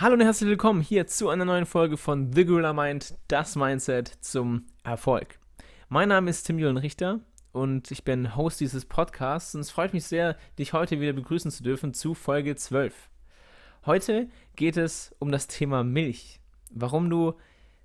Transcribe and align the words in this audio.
Hallo 0.00 0.14
und 0.14 0.20
herzlich 0.20 0.48
willkommen 0.48 0.80
hier 0.80 1.08
zu 1.08 1.28
einer 1.28 1.44
neuen 1.44 1.66
Folge 1.66 1.96
von 1.96 2.32
The 2.32 2.44
Gorilla 2.44 2.72
Mind, 2.72 3.18
das 3.26 3.56
Mindset 3.56 4.06
zum 4.20 4.66
Erfolg. 4.84 5.40
Mein 5.88 6.10
Name 6.10 6.30
ist 6.30 6.44
Tim 6.44 6.60
Julian 6.60 6.76
Richter 6.76 7.18
und 7.50 7.90
ich 7.90 8.04
bin 8.04 8.36
Host 8.36 8.60
dieses 8.60 8.84
Podcasts 8.84 9.56
und 9.56 9.62
es 9.62 9.72
freut 9.72 9.94
mich 9.94 10.04
sehr, 10.04 10.36
dich 10.56 10.72
heute 10.72 11.00
wieder 11.00 11.14
begrüßen 11.14 11.50
zu 11.50 11.64
dürfen 11.64 11.94
zu 11.94 12.14
Folge 12.14 12.54
12. 12.54 12.94
Heute 13.86 14.28
geht 14.54 14.76
es 14.76 15.16
um 15.18 15.32
das 15.32 15.48
Thema 15.48 15.82
Milch. 15.82 16.38
Warum 16.70 17.10
du 17.10 17.34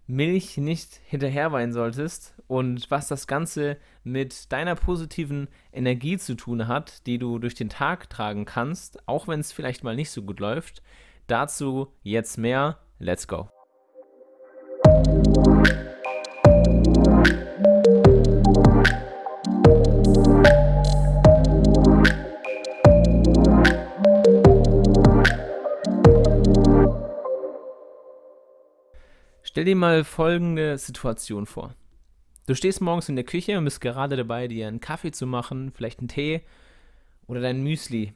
Milch 0.05 0.57
nicht 0.57 0.99
hinterherweinen 1.05 1.73
solltest 1.73 2.35
und 2.45 2.91
was 2.91 3.07
das 3.07 3.25
Ganze 3.25 3.77
mit 4.03 4.51
deiner 4.51 4.75
positiven 4.75 5.47
Energie 5.71 6.19
zu 6.19 6.35
tun 6.35 6.67
hat, 6.67 7.07
die 7.07 7.17
du 7.17 7.39
durch 7.39 7.55
den 7.55 7.69
Tag 7.69 8.11
tragen 8.11 8.45
kannst, 8.45 9.07
auch 9.07 9.27
wenn 9.27 9.39
es 9.39 9.51
vielleicht 9.51 9.83
mal 9.83 9.95
nicht 9.95 10.11
so 10.11 10.21
gut 10.21 10.39
läuft. 10.39 10.83
Dazu 11.27 11.87
jetzt 12.01 12.37
mehr. 12.37 12.79
Let's 12.99 13.27
go. 13.27 13.49
Stell 29.43 29.65
dir 29.65 29.75
mal 29.75 30.03
folgende 30.03 30.77
Situation 30.77 31.45
vor. 31.45 31.75
Du 32.47 32.55
stehst 32.55 32.81
morgens 32.81 33.07
in 33.07 33.15
der 33.15 33.23
Küche 33.23 33.57
und 33.57 33.63
bist 33.63 33.79
gerade 33.79 34.17
dabei, 34.17 34.47
dir 34.47 34.67
einen 34.67 34.81
Kaffee 34.81 35.11
zu 35.11 35.25
machen, 35.25 35.71
vielleicht 35.73 35.99
einen 35.99 36.07
Tee 36.09 36.41
oder 37.27 37.39
dein 37.39 37.63
Müsli 37.63 38.13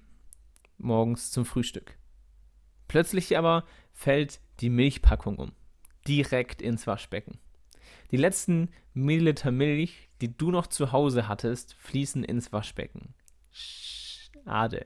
morgens 0.77 1.32
zum 1.32 1.46
Frühstück. 1.46 1.97
Plötzlich 2.88 3.38
aber 3.38 3.66
fällt 3.94 4.40
die 4.59 4.70
Milchpackung 4.70 5.38
um. 5.38 5.52
Direkt 6.08 6.62
ins 6.62 6.88
Waschbecken. 6.88 7.40
Die 8.12 8.18
letzten 8.18 8.70
Milliliter 8.93 9.52
Milch, 9.52 10.10
die 10.21 10.35
du 10.35 10.52
noch 10.52 10.68
zu 10.68 10.91
Hause 10.91 11.27
hattest, 11.27 11.76
fließen 11.76 12.24
ins 12.24 12.54
Waschbecken. 12.54 13.13
Schade. 13.52 14.85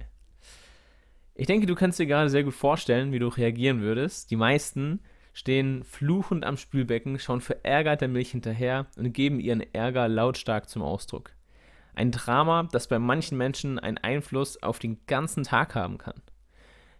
Ich 1.35 1.47
denke, 1.47 1.65
du 1.65 1.75
kannst 1.75 1.99
dir 1.99 2.07
gerade 2.07 2.29
sehr 2.29 2.43
gut 2.43 2.53
vorstellen, 2.53 3.11
wie 3.11 3.19
du 3.19 3.27
reagieren 3.27 3.81
würdest. 3.81 4.31
Die 4.31 4.35
meisten 4.35 4.99
stehen 5.33 5.83
fluchend 5.83 6.45
am 6.45 6.57
Spülbecken, 6.57 7.19
schauen 7.19 7.41
verärgert 7.41 8.01
der 8.01 8.09
Milch 8.09 8.31
hinterher 8.31 8.87
und 8.97 9.13
geben 9.13 9.39
ihren 9.39 9.61
Ärger 9.73 10.07
lautstark 10.07 10.67
zum 10.67 10.81
Ausdruck. 10.81 11.31
Ein 11.93 12.11
Drama, 12.11 12.67
das 12.71 12.87
bei 12.87 12.99
manchen 12.99 13.37
Menschen 13.37 13.79
einen 13.79 13.97
Einfluss 13.97 14.61
auf 14.61 14.79
den 14.79 15.05
ganzen 15.07 15.43
Tag 15.43 15.75
haben 15.75 15.97
kann. 15.97 16.21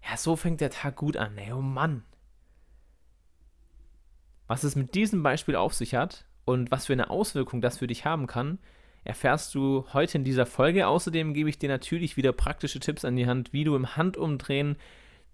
Ja, 0.04 0.18
so 0.18 0.36
fängt 0.36 0.62
der 0.62 0.72
Tag 0.72 0.96
gut 0.96 1.18
an, 1.18 1.38
ey, 1.38 1.52
oh 1.54 1.62
Mann. 1.62 2.04
Was 4.48 4.64
es 4.64 4.76
mit 4.76 4.96
diesem 4.96 5.24
Beispiel 5.24 5.56
auf 5.56 5.74
sich 5.74 5.96
hat 5.96 6.26
und 6.46 6.72
was 6.72 6.88
für 6.88 6.94
eine 6.94 7.10
Auswirkung 7.10 7.62
das 7.62 7.78
für 7.78 7.88
dich 7.88 8.06
haben 8.06 8.28
kann, 8.28 8.60
erfährst 9.04 9.56
du 9.56 9.86
heute 9.94 10.18
in 10.18 10.24
dieser 10.24 10.46
Folge. 10.46 10.88
Außerdem 10.88 11.34
gebe 11.34 11.50
ich 11.50 11.58
dir 11.58 11.70
natürlich 11.70 12.18
wieder 12.18 12.34
praktische 12.34 12.80
Tipps 12.80 13.06
an 13.06 13.16
die 13.16 13.28
Hand, 13.28 13.54
wie 13.54 13.64
du 13.64 13.76
im 13.76 13.96
Handumdrehen 13.96 14.76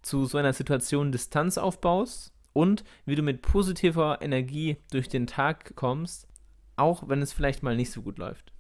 zu 0.02 0.26
so 0.26 0.38
einer 0.38 0.54
Situation 0.54 1.12
Distanz 1.12 1.58
aufbaust 1.58 2.34
und 2.54 2.84
wie 3.06 3.16
du 3.16 3.22
mit 3.22 3.42
positiver 3.42 4.20
Energie 4.22 4.78
durch 4.92 5.10
den 5.10 5.28
Tag 5.28 5.76
kommst, 5.76 6.28
auch 6.76 7.10
wenn 7.10 7.22
es 7.22 7.34
vielleicht 7.34 7.64
mal 7.64 7.76
nicht 7.76 7.92
so 7.92 8.02
gut 8.02 8.18
läuft. 8.18 8.54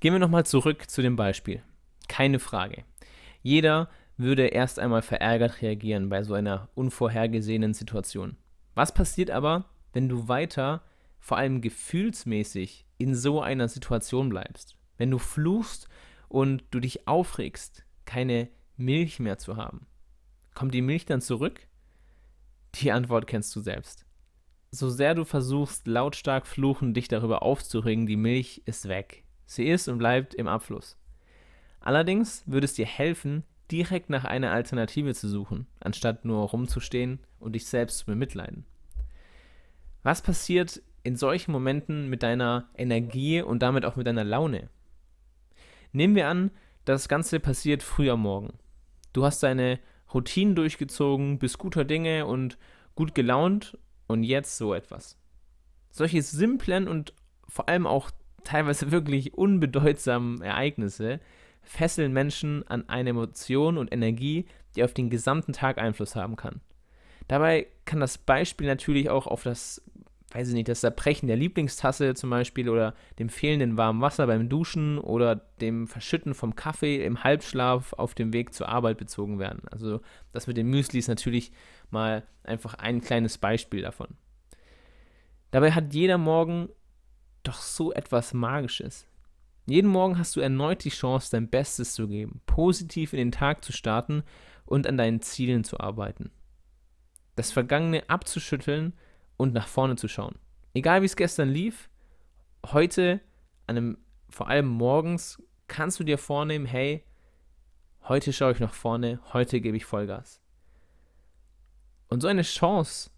Gehen 0.00 0.12
wir 0.12 0.18
nochmal 0.18 0.44
zurück 0.44 0.90
zu 0.90 1.00
dem 1.00 1.16
Beispiel. 1.16 1.62
Keine 2.08 2.38
Frage. 2.38 2.84
Jeder 3.42 3.88
würde 4.16 4.46
erst 4.46 4.78
einmal 4.78 5.02
verärgert 5.02 5.60
reagieren 5.62 6.08
bei 6.08 6.22
so 6.22 6.34
einer 6.34 6.68
unvorhergesehenen 6.74 7.74
Situation. 7.74 8.36
Was 8.74 8.92
passiert 8.92 9.30
aber, 9.30 9.66
wenn 9.92 10.08
du 10.08 10.28
weiter, 10.28 10.82
vor 11.18 11.36
allem 11.36 11.60
gefühlsmäßig, 11.60 12.86
in 12.98 13.14
so 13.14 13.42
einer 13.42 13.68
Situation 13.68 14.28
bleibst? 14.28 14.76
Wenn 14.96 15.10
du 15.10 15.18
fluchst 15.18 15.88
und 16.28 16.64
du 16.70 16.80
dich 16.80 17.06
aufregst, 17.06 17.84
keine 18.04 18.48
Milch 18.76 19.18
mehr 19.18 19.38
zu 19.38 19.56
haben? 19.56 19.86
Kommt 20.54 20.72
die 20.72 20.82
Milch 20.82 21.04
dann 21.04 21.20
zurück? 21.20 21.66
Die 22.76 22.92
Antwort 22.92 23.26
kennst 23.26 23.54
du 23.54 23.60
selbst. 23.60 24.06
So 24.70 24.90
sehr 24.90 25.14
du 25.14 25.24
versuchst, 25.24 25.86
lautstark 25.86 26.46
fluchen, 26.46 26.92
dich 26.92 27.08
darüber 27.08 27.42
aufzuregen, 27.42 28.06
die 28.06 28.16
Milch 28.16 28.62
ist 28.64 28.88
weg. 28.88 29.24
Sie 29.46 29.66
ist 29.66 29.88
und 29.88 29.98
bleibt 29.98 30.34
im 30.34 30.48
Abfluss. 30.48 30.98
Allerdings 31.80 32.42
würde 32.46 32.64
es 32.64 32.74
dir 32.74 32.86
helfen, 32.86 33.44
direkt 33.70 34.10
nach 34.10 34.24
einer 34.24 34.52
Alternative 34.52 35.14
zu 35.14 35.28
suchen, 35.28 35.66
anstatt 35.80 36.24
nur 36.24 36.48
rumzustehen 36.48 37.20
und 37.40 37.54
dich 37.54 37.66
selbst 37.66 37.98
zu 37.98 38.06
bemitleiden. 38.06 38.64
Was 40.02 40.22
passiert 40.22 40.82
in 41.02 41.16
solchen 41.16 41.52
Momenten 41.52 42.08
mit 42.08 42.22
deiner 42.22 42.68
Energie 42.76 43.42
und 43.42 43.60
damit 43.62 43.84
auch 43.84 43.96
mit 43.96 44.06
deiner 44.06 44.24
Laune? 44.24 44.68
Nehmen 45.92 46.14
wir 46.14 46.28
an, 46.28 46.50
das 46.84 47.08
Ganze 47.08 47.40
passiert 47.40 47.82
früh 47.82 48.10
am 48.10 48.20
Morgen. 48.20 48.58
Du 49.12 49.24
hast 49.24 49.42
deine 49.42 49.80
Routinen 50.12 50.54
durchgezogen, 50.54 51.38
bist 51.38 51.58
guter 51.58 51.84
Dinge 51.84 52.26
und 52.26 52.58
gut 52.94 53.14
gelaunt 53.14 53.78
und 54.06 54.22
jetzt 54.22 54.56
so 54.56 54.74
etwas. 54.74 55.18
Solche 55.90 56.22
simplen 56.22 56.86
und 56.86 57.12
vor 57.48 57.68
allem 57.68 57.86
auch 57.86 58.10
teilweise 58.44 58.90
wirklich 58.92 59.34
unbedeutsamen 59.34 60.42
Ereignisse 60.42 61.20
fesseln 61.66 62.12
Menschen 62.12 62.66
an 62.68 62.88
eine 62.88 63.10
Emotion 63.10 63.78
und 63.78 63.92
Energie, 63.92 64.46
die 64.74 64.84
auf 64.84 64.94
den 64.94 65.10
gesamten 65.10 65.52
Tag 65.52 65.78
Einfluss 65.78 66.16
haben 66.16 66.36
kann. 66.36 66.60
Dabei 67.28 67.66
kann 67.84 68.00
das 68.00 68.18
Beispiel 68.18 68.66
natürlich 68.66 69.10
auch 69.10 69.26
auf 69.26 69.42
das 69.42 69.82
weiß 70.36 70.48
ich 70.48 70.54
nicht, 70.54 70.68
das 70.68 70.80
Zerbrechen 70.80 71.28
der 71.28 71.36
Lieblingstasse 71.36 72.14
zum 72.14 72.30
Beispiel 72.30 72.68
oder 72.68 72.94
dem 73.18 73.28
fehlenden 73.28 73.76
warmen 73.76 74.00
Wasser 74.00 74.26
beim 74.26 74.48
Duschen 74.48 74.98
oder 74.98 75.36
dem 75.60 75.86
Verschütten 75.86 76.34
vom 76.34 76.56
Kaffee 76.56 77.04
im 77.04 77.22
Halbschlaf 77.22 77.92
auf 77.94 78.14
dem 78.14 78.32
Weg 78.32 78.52
zur 78.52 78.68
Arbeit 78.68 78.98
bezogen 78.98 79.38
werden. 79.38 79.62
Also 79.70 80.00
das 80.32 80.46
mit 80.46 80.56
dem 80.56 80.68
Müsli 80.68 80.98
ist 80.98 81.08
natürlich 81.08 81.52
mal 81.90 82.24
einfach 82.42 82.74
ein 82.74 83.00
kleines 83.00 83.38
Beispiel 83.38 83.82
davon. 83.82 84.08
Dabei 85.52 85.72
hat 85.72 85.94
jeder 85.94 86.18
Morgen 86.18 86.68
doch 87.42 87.60
so 87.60 87.92
etwas 87.92 88.34
Magisches. 88.34 89.06
Jeden 89.68 89.90
Morgen 89.90 90.16
hast 90.16 90.36
du 90.36 90.40
erneut 90.40 90.84
die 90.84 90.90
Chance, 90.90 91.28
dein 91.32 91.50
Bestes 91.50 91.94
zu 91.94 92.06
geben, 92.06 92.40
positiv 92.46 93.12
in 93.12 93.18
den 93.18 93.32
Tag 93.32 93.64
zu 93.64 93.72
starten 93.72 94.22
und 94.64 94.86
an 94.86 94.96
deinen 94.96 95.20
Zielen 95.20 95.64
zu 95.64 95.80
arbeiten. 95.80 96.30
Das 97.34 97.50
Vergangene 97.50 98.08
abzuschütteln 98.08 98.92
und 99.36 99.52
nach 99.52 99.66
vorne 99.66 99.96
zu 99.96 100.06
schauen. 100.06 100.36
Egal 100.72 101.02
wie 101.02 101.06
es 101.06 101.16
gestern 101.16 101.48
lief, 101.48 101.90
heute, 102.66 103.20
an 103.66 103.76
einem, 103.76 103.98
vor 104.30 104.48
allem 104.48 104.68
morgens, 104.68 105.42
kannst 105.66 105.98
du 105.98 106.04
dir 106.04 106.16
vornehmen, 106.16 106.66
hey, 106.66 107.02
heute 108.04 108.32
schaue 108.32 108.52
ich 108.52 108.60
nach 108.60 108.72
vorne, 108.72 109.18
heute 109.32 109.60
gebe 109.60 109.76
ich 109.76 109.84
Vollgas. 109.84 110.40
Und 112.08 112.20
so 112.20 112.28
eine 112.28 112.42
Chance 112.42 113.10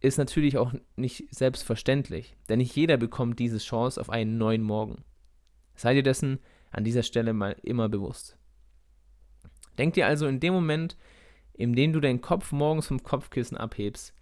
ist 0.00 0.18
natürlich 0.18 0.58
auch 0.58 0.74
nicht 0.96 1.34
selbstverständlich, 1.34 2.36
denn 2.50 2.58
nicht 2.58 2.76
jeder 2.76 2.98
bekommt 2.98 3.38
diese 3.38 3.56
Chance 3.56 3.98
auf 3.98 4.10
einen 4.10 4.36
neuen 4.36 4.62
Morgen. 4.62 5.04
Sei 5.74 5.94
dir 5.94 6.02
dessen 6.02 6.38
an 6.70 6.84
dieser 6.84 7.02
Stelle 7.02 7.32
mal 7.32 7.56
immer 7.62 7.88
bewusst. 7.88 8.36
Denk 9.78 9.94
dir 9.94 10.06
also 10.06 10.26
in 10.26 10.40
dem 10.40 10.54
Moment, 10.54 10.96
in 11.52 11.74
dem 11.74 11.92
du 11.92 12.00
deinen 12.00 12.20
Kopf 12.20 12.52
morgens 12.52 12.88
vom 12.88 13.02
Kopfkissen 13.02 13.56
abhebst, 13.56 14.14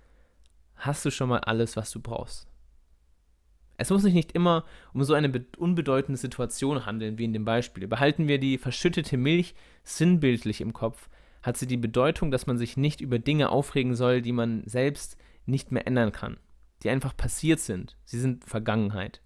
hast 0.77 1.05
du 1.05 1.11
schon 1.11 1.29
mal 1.29 1.41
alles, 1.41 1.77
was 1.77 1.91
du 1.91 2.01
brauchst. 2.01 2.47
Es 3.77 3.91
muss 3.91 4.03
sich 4.03 4.15
nicht 4.15 4.33
immer 4.33 4.65
um 4.93 5.03
so 5.03 5.15
eine 5.15 5.45
unbedeutende 5.57 6.19
Situation 6.19 6.87
handeln, 6.87 7.19
wie 7.19 7.25
in 7.25 7.33
dem 7.33 7.45
Beispiel. 7.45 7.89
Behalten 7.89 8.29
wir 8.29 8.39
die 8.39 8.59
verschüttete 8.59 9.17
Milch 9.17 9.55
sinnbildlich 9.83 10.61
im 10.61 10.73
Kopf, 10.73 11.09
hat 11.43 11.57
sie 11.57 11.67
die 11.67 11.77
Bedeutung, 11.77 12.31
dass 12.31 12.47
man 12.47 12.59
sich 12.59 12.77
nicht 12.77 13.01
über 13.01 13.19
Dinge 13.19 13.49
aufregen 13.49 13.97
soll, 13.97 14.23
die 14.23 14.33
man 14.33 14.63
selbst 14.67 15.17
nicht 15.47 15.73
mehr 15.73 15.87
ändern 15.87 16.13
kann, 16.13 16.37
die 16.83 16.91
einfach 16.91 17.17
passiert 17.17 17.59
sind. 17.59 17.97
Sie 18.05 18.21
sind 18.21 18.45
Vergangenheit. 18.45 19.21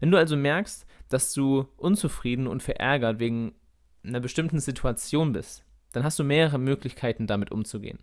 Wenn 0.00 0.10
du 0.10 0.18
also 0.18 0.36
merkst, 0.36 0.86
dass 1.08 1.32
du 1.32 1.66
unzufrieden 1.76 2.46
und 2.46 2.62
verärgert 2.62 3.18
wegen 3.18 3.54
einer 4.04 4.20
bestimmten 4.20 4.60
Situation 4.60 5.32
bist, 5.32 5.64
dann 5.92 6.04
hast 6.04 6.18
du 6.18 6.24
mehrere 6.24 6.58
Möglichkeiten, 6.58 7.26
damit 7.26 7.50
umzugehen. 7.50 7.98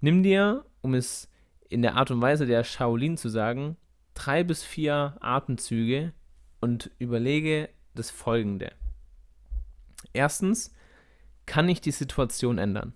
Nimm 0.00 0.22
dir, 0.22 0.64
um 0.82 0.94
es 0.94 1.30
in 1.68 1.82
der 1.82 1.94
Art 1.96 2.10
und 2.10 2.20
Weise 2.20 2.46
der 2.46 2.64
Shaolin 2.64 3.16
zu 3.16 3.28
sagen, 3.28 3.76
drei 4.12 4.44
bis 4.44 4.62
vier 4.62 5.16
Atemzüge 5.20 6.12
und 6.60 6.90
überlege 6.98 7.68
das 7.94 8.10
Folgende. 8.10 8.72
Erstens, 10.12 10.72
kann 11.46 11.68
ich 11.68 11.80
die 11.80 11.90
Situation 11.90 12.58
ändern? 12.58 12.94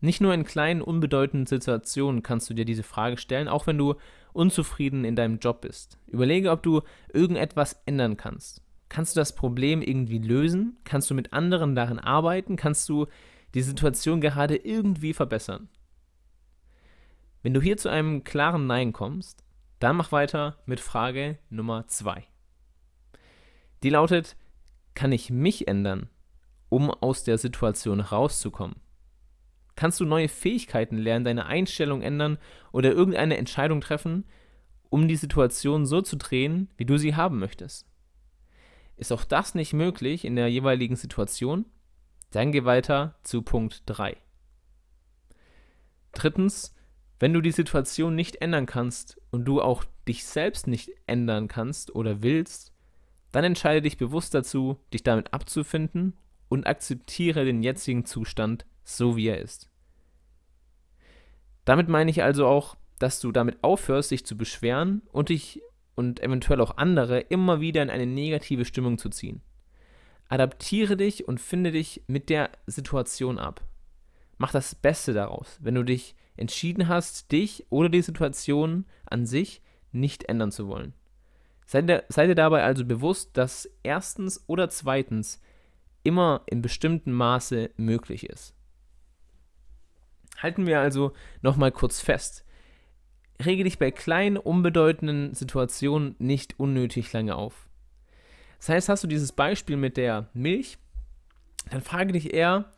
Nicht 0.00 0.20
nur 0.20 0.34
in 0.34 0.44
kleinen, 0.44 0.82
unbedeutenden 0.82 1.46
Situationen 1.46 2.22
kannst 2.22 2.50
du 2.50 2.54
dir 2.54 2.64
diese 2.64 2.82
Frage 2.82 3.16
stellen, 3.16 3.48
auch 3.48 3.66
wenn 3.66 3.78
du 3.78 3.94
unzufrieden 4.34 5.04
in 5.04 5.16
deinem 5.16 5.38
Job 5.38 5.62
bist. 5.62 5.98
Überlege, 6.06 6.50
ob 6.50 6.62
du 6.62 6.82
irgendetwas 7.12 7.80
ändern 7.86 8.16
kannst. 8.16 8.62
Kannst 8.88 9.16
du 9.16 9.20
das 9.20 9.34
Problem 9.34 9.82
irgendwie 9.82 10.18
lösen? 10.18 10.76
Kannst 10.84 11.10
du 11.10 11.14
mit 11.14 11.32
anderen 11.32 11.74
daran 11.74 11.98
arbeiten? 11.98 12.56
Kannst 12.56 12.88
du 12.88 13.06
die 13.54 13.62
Situation 13.62 14.20
gerade 14.20 14.56
irgendwie 14.56 15.14
verbessern? 15.14 15.68
Wenn 17.42 17.54
du 17.54 17.60
hier 17.60 17.76
zu 17.76 17.88
einem 17.88 18.24
klaren 18.24 18.66
Nein 18.66 18.92
kommst, 18.92 19.44
dann 19.78 19.96
mach 19.96 20.12
weiter 20.12 20.58
mit 20.66 20.80
Frage 20.80 21.38
Nummer 21.50 21.86
2. 21.86 22.24
Die 23.82 23.90
lautet, 23.90 24.36
kann 24.94 25.12
ich 25.12 25.30
mich 25.30 25.68
ändern, 25.68 26.08
um 26.68 26.90
aus 26.90 27.24
der 27.24 27.36
Situation 27.36 28.00
rauszukommen? 28.00 28.76
Kannst 29.76 30.00
du 30.00 30.04
neue 30.04 30.28
Fähigkeiten 30.28 30.98
lernen, 30.98 31.24
deine 31.24 31.46
Einstellung 31.46 32.02
ändern 32.02 32.38
oder 32.72 32.92
irgendeine 32.92 33.36
Entscheidung 33.36 33.80
treffen, 33.80 34.24
um 34.90 35.08
die 35.08 35.16
Situation 35.16 35.86
so 35.86 36.02
zu 36.02 36.16
drehen, 36.16 36.68
wie 36.76 36.84
du 36.84 36.96
sie 36.96 37.16
haben 37.16 37.38
möchtest? 37.38 37.88
Ist 38.96 39.12
auch 39.12 39.24
das 39.24 39.54
nicht 39.54 39.72
möglich 39.72 40.24
in 40.24 40.36
der 40.36 40.48
jeweiligen 40.48 40.96
Situation? 40.96 41.66
Dann 42.30 42.52
geh 42.52 42.64
weiter 42.64 43.16
zu 43.24 43.42
Punkt 43.42 43.82
3. 43.86 44.16
Drittens, 46.12 46.74
wenn 47.18 47.32
du 47.32 47.40
die 47.40 47.50
Situation 47.50 48.14
nicht 48.14 48.36
ändern 48.36 48.66
kannst 48.66 49.20
und 49.30 49.44
du 49.44 49.60
auch 49.60 49.84
dich 50.06 50.24
selbst 50.24 50.66
nicht 50.66 50.90
ändern 51.06 51.48
kannst 51.48 51.94
oder 51.94 52.22
willst, 52.22 52.72
dann 53.32 53.44
entscheide 53.44 53.82
dich 53.82 53.96
bewusst 53.96 54.34
dazu, 54.34 54.78
dich 54.92 55.02
damit 55.02 55.32
abzufinden 55.32 56.16
und 56.48 56.68
akzeptiere 56.68 57.44
den 57.44 57.64
jetzigen 57.64 58.04
Zustand 58.04 58.64
so 58.84 59.16
wie 59.16 59.28
er 59.28 59.40
ist. 59.40 59.68
Damit 61.64 61.88
meine 61.88 62.10
ich 62.10 62.22
also 62.22 62.46
auch, 62.46 62.76
dass 62.98 63.20
du 63.20 63.32
damit 63.32 63.62
aufhörst, 63.62 64.10
dich 64.10 64.24
zu 64.24 64.36
beschweren 64.36 65.02
und 65.12 65.30
dich 65.30 65.62
und 65.94 66.20
eventuell 66.20 66.60
auch 66.60 66.76
andere 66.76 67.20
immer 67.20 67.60
wieder 67.60 67.82
in 67.82 67.90
eine 67.90 68.06
negative 68.06 68.64
Stimmung 68.64 68.98
zu 68.98 69.08
ziehen. 69.08 69.40
Adaptiere 70.28 70.96
dich 70.96 71.28
und 71.28 71.40
finde 71.40 71.72
dich 71.72 72.02
mit 72.06 72.28
der 72.28 72.50
Situation 72.66 73.38
ab. 73.38 73.62
Mach 74.38 74.52
das 74.52 74.74
Beste 74.74 75.12
daraus, 75.12 75.58
wenn 75.60 75.74
du 75.74 75.84
dich 75.84 76.16
entschieden 76.36 76.88
hast, 76.88 77.30
dich 77.30 77.66
oder 77.70 77.88
die 77.88 78.02
Situation 78.02 78.86
an 79.06 79.26
sich 79.26 79.62
nicht 79.92 80.24
ändern 80.28 80.50
zu 80.50 80.66
wollen. 80.66 80.94
Sei 81.66 81.82
dir, 81.82 82.04
sei 82.08 82.26
dir 82.26 82.34
dabei 82.34 82.62
also 82.62 82.84
bewusst, 82.84 83.36
dass 83.36 83.70
erstens 83.82 84.42
oder 84.48 84.68
zweitens 84.68 85.40
immer 86.02 86.42
in 86.46 86.62
bestimmtem 86.62 87.14
Maße 87.14 87.70
möglich 87.76 88.28
ist. 88.28 88.54
Halten 90.38 90.66
wir 90.66 90.80
also 90.80 91.12
nochmal 91.42 91.72
kurz 91.72 92.00
fest. 92.00 92.44
Rege 93.44 93.64
dich 93.64 93.78
bei 93.78 93.90
kleinen, 93.90 94.36
unbedeutenden 94.36 95.34
Situationen 95.34 96.14
nicht 96.18 96.58
unnötig 96.58 97.12
lange 97.12 97.34
auf. 97.34 97.68
Das 98.58 98.68
heißt, 98.68 98.88
hast 98.88 99.04
du 99.04 99.08
dieses 99.08 99.32
Beispiel 99.32 99.76
mit 99.76 99.96
der 99.96 100.28
Milch, 100.32 100.78
dann 101.70 101.82
frage 101.82 102.12
dich 102.12 102.32
eher, 102.32 102.72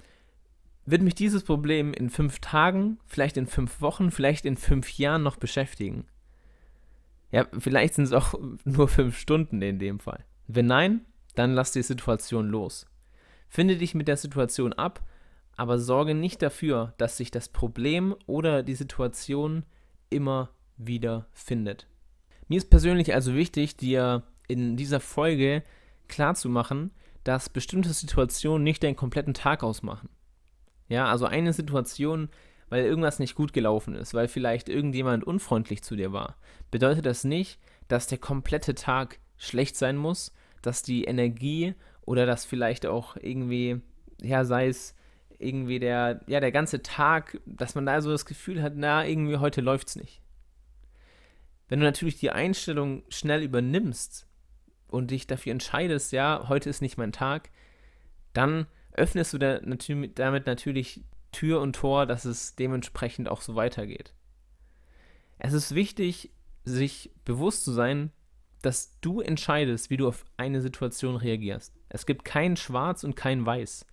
wird 0.85 1.03
mich 1.03 1.14
dieses 1.14 1.44
Problem 1.44 1.93
in 1.93 2.11
fünf 2.11 2.38
Tagen, 2.38 2.99
vielleicht 3.06 3.37
in 3.37 3.47
fünf 3.47 3.81
Wochen, 3.81 4.11
vielleicht 4.11 4.47
in 4.47 4.56
fünf 4.56 4.99
Jahren 4.99 5.23
noch 5.23 5.37
beschäftigen? 5.37 6.06
Ja, 7.32 7.47
vielleicht 7.59 7.94
sind 7.94 8.05
es 8.05 8.12
auch 8.12 8.35
nur 8.64 8.88
fünf 8.88 9.19
Stunden 9.19 9.61
in 9.62 9.79
dem 9.79 9.99
Fall. 9.99 10.25
Wenn 10.47 10.67
nein, 10.67 11.00
dann 11.35 11.55
lass 11.55 11.73
die 11.73 11.82
Situation 11.82 12.49
los. 12.49 12.87
Finde 13.49 13.76
dich 13.76 13.94
mit 13.94 14.09
der 14.09 14.17
Situation 14.17 14.73
ab 14.73 15.05
aber 15.56 15.79
sorge 15.79 16.14
nicht 16.14 16.43
dafür, 16.43 16.94
dass 16.99 17.17
sich 17.17 17.31
das 17.31 17.49
Problem 17.49 18.14
oder 18.26 18.62
die 18.62 18.75
Situation 18.75 19.64
immer 20.11 20.50
wieder 20.76 21.26
findet. 21.32 21.87
Mir 22.49 22.58
ist 22.58 22.70
persönlich 22.70 23.14
also 23.14 23.35
wichtig, 23.35 23.76
dir 23.76 24.23
in 24.47 24.76
dieser 24.76 25.00
Folge 25.00 25.62
klarzumachen, 26.08 26.93
dass 27.25 27.49
bestimmte 27.49 27.93
Situationen 27.93 28.62
nicht 28.62 28.82
deinen 28.82 28.94
kompletten 28.94 29.35
Tag 29.35 29.64
ausmachen. 29.64 30.08
Ja, 30.88 31.06
also 31.06 31.26
eine 31.26 31.53
Situation, 31.53 32.29
weil 32.69 32.85
irgendwas 32.85 33.19
nicht 33.19 33.35
gut 33.35 33.52
gelaufen 33.52 33.97
ist, 33.97 34.14
weil 34.14 34.29
vielleicht 34.29 34.69
irgendjemand 34.69 35.25
unfreundlich 35.25 35.82
zu 35.82 35.97
dir 35.97 36.12
war, 36.12 36.37
bedeutet 36.70 37.06
das 37.06 37.25
nicht, 37.25 37.59
dass 37.88 38.06
der 38.06 38.19
komplette 38.19 38.75
Tag 38.75 39.19
schlecht 39.37 39.76
sein 39.76 39.97
muss, 39.97 40.32
dass 40.62 40.82
die 40.82 41.05
Energie 41.05 41.75
oder 42.02 42.26
dass 42.26 42.44
vielleicht 42.44 42.87
auch 42.87 43.17
irgendwie, 43.17 43.81
ja, 44.23 44.44
sei 44.44 44.69
es 44.69 44.94
irgendwie 45.38 45.79
der, 45.79 46.21
ja, 46.27 46.41
der 46.41 46.53
ganze 46.53 46.83
Tag, 46.83 47.41
dass 47.47 47.75
man 47.75 47.87
da 47.87 48.00
so 48.00 48.11
das 48.11 48.27
Gefühl 48.27 48.62
hat, 48.62 48.75
na, 48.77 49.06
irgendwie 49.06 49.37
heute 49.37 49.61
läuft's 49.61 49.97
nicht. 49.97 50.23
Wenn 51.69 51.81
du 51.81 51.87
natürlich 51.87 52.19
die 52.19 52.31
Einstellung 52.31 53.03
schnell 53.09 53.43
übernimmst 53.43 54.27
und 54.88 55.11
dich 55.11 55.27
dafür 55.27 55.53
entscheidest, 55.53 56.12
ja, 56.12 56.47
heute 56.49 56.71
ist 56.71 56.81
nicht 56.81 56.97
mein 56.97 57.12
Tag, 57.12 57.50
dann 58.33 58.67
öffnest 58.93 59.33
du 59.33 59.38
da 59.38 59.61
natür 59.61 60.09
damit 60.09 60.47
natürlich 60.47 61.05
Tür 61.33 61.61
und 61.61 61.75
Tor, 61.75 62.06
dass 62.06 62.25
es 62.25 62.55
dementsprechend 62.55 63.29
auch 63.29 63.43
so 63.43 63.56
weitergeht. 63.56 64.15
Es 65.38 65.53
ist 65.53 65.75
wichtig, 65.75 66.31
sich 66.65 67.11
bewusst 67.25 67.65
zu 67.65 67.73
sein, 67.73 68.11
dass 68.62 68.99
du 69.00 69.21
entscheidest, 69.21 69.91
wie 69.91 69.97
du 69.97 70.09
auf 70.09 70.25
eine 70.37 70.62
Situation 70.62 71.17
reagierst. 71.17 71.75
Es 71.88 72.06
gibt 72.06 72.25
kein 72.25 72.56
Schwarz 72.56 73.05
und 73.05 73.17
kein 73.17 73.44
Weiß 73.44 73.87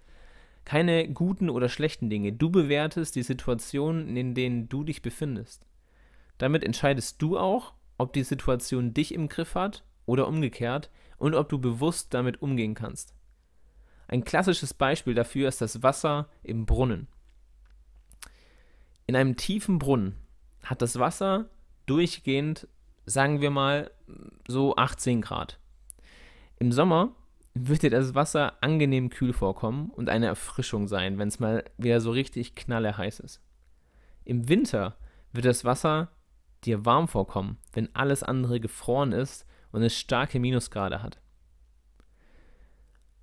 keine 0.65 1.09
guten 1.09 1.49
oder 1.49 1.69
schlechten 1.69 2.09
Dinge. 2.09 2.33
Du 2.33 2.49
bewertest 2.49 3.15
die 3.15 3.23
Situationen, 3.23 4.15
in 4.15 4.33
denen 4.33 4.69
du 4.69 4.83
dich 4.83 5.01
befindest. 5.01 5.67
Damit 6.37 6.63
entscheidest 6.63 7.21
du 7.21 7.37
auch, 7.37 7.73
ob 7.97 8.13
die 8.13 8.23
Situation 8.23 8.93
dich 8.93 9.13
im 9.13 9.29
Griff 9.29 9.55
hat 9.55 9.83
oder 10.05 10.27
umgekehrt 10.27 10.89
und 11.17 11.35
ob 11.35 11.49
du 11.49 11.59
bewusst 11.59 12.13
damit 12.13 12.41
umgehen 12.41 12.75
kannst. 12.75 13.13
Ein 14.07 14.23
klassisches 14.23 14.73
Beispiel 14.73 15.13
dafür 15.13 15.47
ist 15.47 15.61
das 15.61 15.83
Wasser 15.83 16.29
im 16.43 16.65
Brunnen. 16.65 17.07
In 19.05 19.15
einem 19.15 19.35
tiefen 19.35 19.79
Brunnen 19.79 20.15
hat 20.63 20.81
das 20.81 20.99
Wasser 20.99 21.49
durchgehend, 21.85 22.67
sagen 23.05 23.41
wir 23.41 23.49
mal, 23.49 23.91
so 24.47 24.75
18 24.75 25.21
Grad. 25.21 25.59
Im 26.57 26.71
Sommer 26.71 27.15
wird 27.53 27.83
dir 27.83 27.89
das 27.89 28.15
Wasser 28.15 28.57
angenehm 28.61 29.09
kühl 29.09 29.33
vorkommen 29.33 29.89
und 29.89 30.09
eine 30.09 30.27
Erfrischung 30.27 30.87
sein, 30.87 31.17
wenn 31.19 31.27
es 31.27 31.39
mal 31.39 31.63
wieder 31.77 32.01
so 32.01 32.11
richtig 32.11 32.55
knalleheiß 32.55 33.19
ist. 33.19 33.41
Im 34.25 34.49
Winter 34.49 34.97
wird 35.31 35.45
das 35.45 35.65
Wasser 35.65 36.09
dir 36.63 36.85
warm 36.85 37.07
vorkommen, 37.07 37.57
wenn 37.73 37.93
alles 37.95 38.23
andere 38.23 38.59
gefroren 38.59 39.11
ist 39.11 39.45
und 39.71 39.83
es 39.83 39.97
starke 39.97 40.39
Minusgrade 40.39 41.03
hat. 41.03 41.19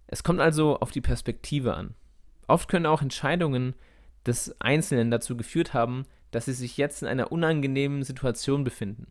Es 0.06 0.23
kommt 0.23 0.41
also 0.41 0.79
auf 0.79 0.91
die 0.91 1.00
Perspektive 1.00 1.75
an. 1.75 1.94
Oft 2.47 2.69
können 2.69 2.87
auch 2.87 3.03
Entscheidungen 3.03 3.75
des 4.26 4.61
Einzelnen 4.61 5.11
dazu 5.11 5.37
geführt 5.37 5.73
haben, 5.73 6.05
dass 6.31 6.44
sie 6.44 6.53
sich 6.53 6.76
jetzt 6.76 7.03
in 7.03 7.09
einer 7.09 7.33
unangenehmen 7.33 8.03
Situation 8.03 8.64
befinden. 8.64 9.07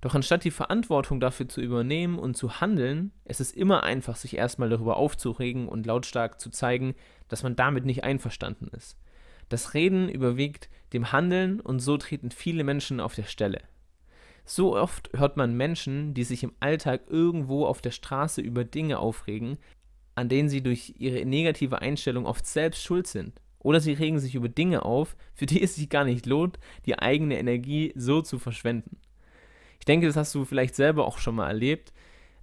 Doch 0.00 0.14
anstatt 0.14 0.44
die 0.44 0.50
Verantwortung 0.50 1.20
dafür 1.20 1.48
zu 1.48 1.60
übernehmen 1.60 2.18
und 2.18 2.36
zu 2.36 2.60
handeln, 2.60 3.12
ist 3.24 3.40
es 3.40 3.52
immer 3.52 3.82
einfach, 3.82 4.16
sich 4.16 4.36
erstmal 4.36 4.70
darüber 4.70 4.96
aufzuregen 4.96 5.68
und 5.68 5.84
lautstark 5.84 6.40
zu 6.40 6.50
zeigen, 6.50 6.94
dass 7.28 7.42
man 7.42 7.54
damit 7.54 7.84
nicht 7.84 8.02
einverstanden 8.02 8.68
ist. 8.68 8.96
Das 9.50 9.74
Reden 9.74 10.08
überwiegt 10.08 10.70
dem 10.92 11.12
Handeln 11.12 11.60
und 11.60 11.80
so 11.80 11.98
treten 11.98 12.30
viele 12.30 12.64
Menschen 12.64 13.00
auf 13.00 13.14
der 13.14 13.24
Stelle. 13.24 13.60
So 14.44 14.76
oft 14.76 15.10
hört 15.14 15.36
man 15.36 15.56
Menschen, 15.56 16.14
die 16.14 16.24
sich 16.24 16.42
im 16.42 16.52
Alltag 16.60 17.02
irgendwo 17.08 17.66
auf 17.66 17.82
der 17.82 17.90
Straße 17.90 18.40
über 18.40 18.64
Dinge 18.64 18.98
aufregen, 18.98 19.58
an 20.14 20.28
denen 20.28 20.48
sie 20.48 20.62
durch 20.62 20.94
ihre 20.98 21.24
negative 21.26 21.82
Einstellung 21.82 22.26
oft 22.26 22.46
selbst 22.46 22.82
schuld 22.82 23.06
sind. 23.06 23.40
Oder 23.58 23.80
sie 23.80 23.92
regen 23.92 24.18
sich 24.18 24.34
über 24.34 24.48
Dinge 24.48 24.84
auf, 24.84 25.16
für 25.34 25.46
die 25.46 25.62
es 25.62 25.74
sich 25.74 25.90
gar 25.90 26.04
nicht 26.04 26.24
lohnt, 26.26 26.58
die 26.86 26.98
eigene 26.98 27.38
Energie 27.38 27.92
so 27.94 28.22
zu 28.22 28.38
verschwenden. 28.38 28.96
Ich 29.80 29.86
denke, 29.86 30.06
das 30.06 30.16
hast 30.16 30.34
du 30.34 30.44
vielleicht 30.44 30.76
selber 30.76 31.06
auch 31.06 31.18
schon 31.18 31.34
mal 31.34 31.48
erlebt. 31.48 31.92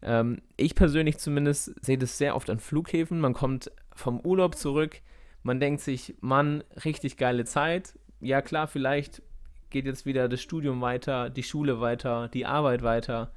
Ähm, 0.01 0.41
ich 0.57 0.75
persönlich 0.75 1.17
zumindest 1.19 1.73
sehe 1.85 1.97
das 1.97 2.17
sehr 2.17 2.35
oft 2.35 2.49
an 2.49 2.59
Flughäfen. 2.59 3.21
Man 3.21 3.33
kommt 3.33 3.71
vom 3.95 4.19
Urlaub 4.19 4.55
zurück, 4.55 5.01
man 5.43 5.59
denkt 5.59 5.81
sich, 5.81 6.15
Mann, 6.19 6.63
richtig 6.83 7.17
geile 7.17 7.45
Zeit. 7.45 7.97
Ja 8.19 8.41
klar, 8.41 8.67
vielleicht 8.67 9.21
geht 9.69 9.85
jetzt 9.85 10.05
wieder 10.05 10.27
das 10.27 10.41
Studium 10.41 10.81
weiter, 10.81 11.29
die 11.29 11.43
Schule 11.43 11.79
weiter, 11.79 12.27
die 12.29 12.45
Arbeit 12.45 12.81
weiter. 12.81 13.31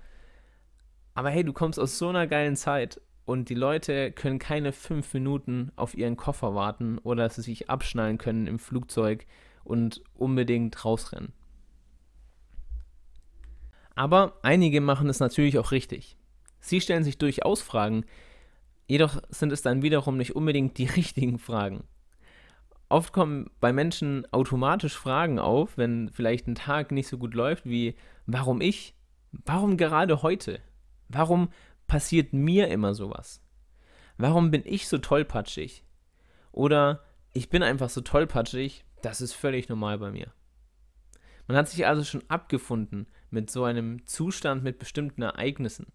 Aber 1.14 1.30
hey, 1.30 1.44
du 1.44 1.52
kommst 1.52 1.78
aus 1.78 1.98
so 1.98 2.08
einer 2.08 2.26
geilen 2.26 2.56
Zeit 2.56 3.00
und 3.26 3.48
die 3.48 3.54
Leute 3.54 4.12
können 4.12 4.38
keine 4.38 4.72
fünf 4.72 5.12
Minuten 5.12 5.72
auf 5.76 5.94
ihren 5.94 6.16
Koffer 6.16 6.54
warten 6.54 6.98
oder 6.98 7.24
dass 7.24 7.36
sie 7.36 7.42
sich 7.42 7.68
abschnallen 7.68 8.18
können 8.18 8.46
im 8.46 8.58
Flugzeug 8.58 9.26
und 9.62 10.02
unbedingt 10.14 10.84
rausrennen. 10.84 11.32
Aber 14.00 14.38
einige 14.40 14.80
machen 14.80 15.10
es 15.10 15.20
natürlich 15.20 15.58
auch 15.58 15.72
richtig. 15.72 16.16
Sie 16.58 16.80
stellen 16.80 17.04
sich 17.04 17.18
durchaus 17.18 17.60
Fragen, 17.60 18.06
jedoch 18.86 19.20
sind 19.28 19.52
es 19.52 19.60
dann 19.60 19.82
wiederum 19.82 20.16
nicht 20.16 20.34
unbedingt 20.34 20.78
die 20.78 20.86
richtigen 20.96 21.38
Fragen. 21.38 21.84
Oft 22.88 23.12
kommen 23.12 23.50
bei 23.60 23.74
Menschen 23.74 24.26
automatisch 24.32 24.96
Fragen 24.96 25.38
auf, 25.38 25.76
wenn 25.76 26.08
vielleicht 26.08 26.46
ein 26.46 26.54
Tag 26.54 26.92
nicht 26.92 27.08
so 27.08 27.18
gut 27.18 27.34
läuft, 27.34 27.66
wie 27.66 27.94
warum 28.24 28.62
ich? 28.62 28.94
Warum 29.32 29.76
gerade 29.76 30.22
heute? 30.22 30.60
Warum 31.10 31.50
passiert 31.86 32.32
mir 32.32 32.68
immer 32.68 32.94
sowas? 32.94 33.42
Warum 34.16 34.50
bin 34.50 34.62
ich 34.64 34.88
so 34.88 34.96
tollpatschig? 34.96 35.84
Oder 36.52 37.04
ich 37.34 37.50
bin 37.50 37.62
einfach 37.62 37.90
so 37.90 38.00
tollpatschig, 38.00 38.82
das 39.02 39.20
ist 39.20 39.34
völlig 39.34 39.68
normal 39.68 39.98
bei 39.98 40.10
mir. 40.10 40.32
Man 41.50 41.56
hat 41.56 41.68
sich 41.68 41.84
also 41.84 42.04
schon 42.04 42.22
abgefunden 42.28 43.08
mit 43.30 43.50
so 43.50 43.64
einem 43.64 44.06
Zustand, 44.06 44.62
mit 44.62 44.78
bestimmten 44.78 45.22
Ereignissen. 45.22 45.88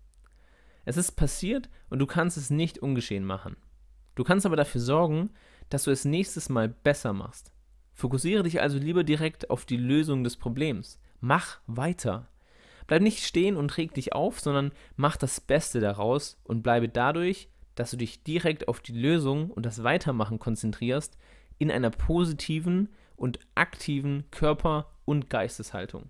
Es 0.84 0.98
ist 0.98 1.14
passiert 1.14 1.70
und 1.90 2.00
du 2.00 2.06
kannst 2.06 2.36
es 2.36 2.50
nicht 2.50 2.80
ungeschehen 2.80 3.24
machen. 3.24 3.56
Du 4.16 4.26
kannst 4.26 4.46
aber 4.46 4.58
dafür 4.58 4.82
sorgen, 4.82 5.30
dass 5.70 5.86
du 5.86 5.92
es 5.92 6.04
nächstes 6.04 6.50
Mal 6.50 6.68
besser 6.68 7.14
machst. 7.14 7.54
Fokussiere 7.94 8.44
dich 8.44 8.60
also 8.60 8.78
lieber 8.78 9.06
direkt 9.06 9.50
auf 9.50 9.64
die 9.64 9.78
Lösung 9.78 10.26
des 10.26 10.36
Problems. 10.36 11.00
Mach 11.22 11.62
weiter. 11.68 12.28
Bleib 12.86 13.02
nicht 13.02 13.24
stehen 13.24 13.56
und 13.56 13.78
reg 13.78 13.94
dich 13.94 14.12
auf, 14.12 14.42
sondern 14.42 14.74
mach 14.98 15.16
das 15.16 15.40
Beste 15.40 15.80
daraus 15.80 16.38
und 16.44 16.64
bleibe 16.64 16.90
dadurch, 16.90 17.48
dass 17.76 17.92
du 17.92 17.96
dich 17.96 18.24
direkt 18.24 18.68
auf 18.68 18.82
die 18.82 18.92
Lösung 18.92 19.52
und 19.52 19.66
das 19.66 19.84
Weitermachen 19.84 20.38
konzentrierst, 20.38 21.18
in 21.60 21.72
einer 21.72 21.92
positiven 21.92 22.90
und 23.16 23.40
aktiven 23.56 24.30
Körper- 24.32 24.92
und 25.06 25.30
Geisteshaltung. 25.30 26.10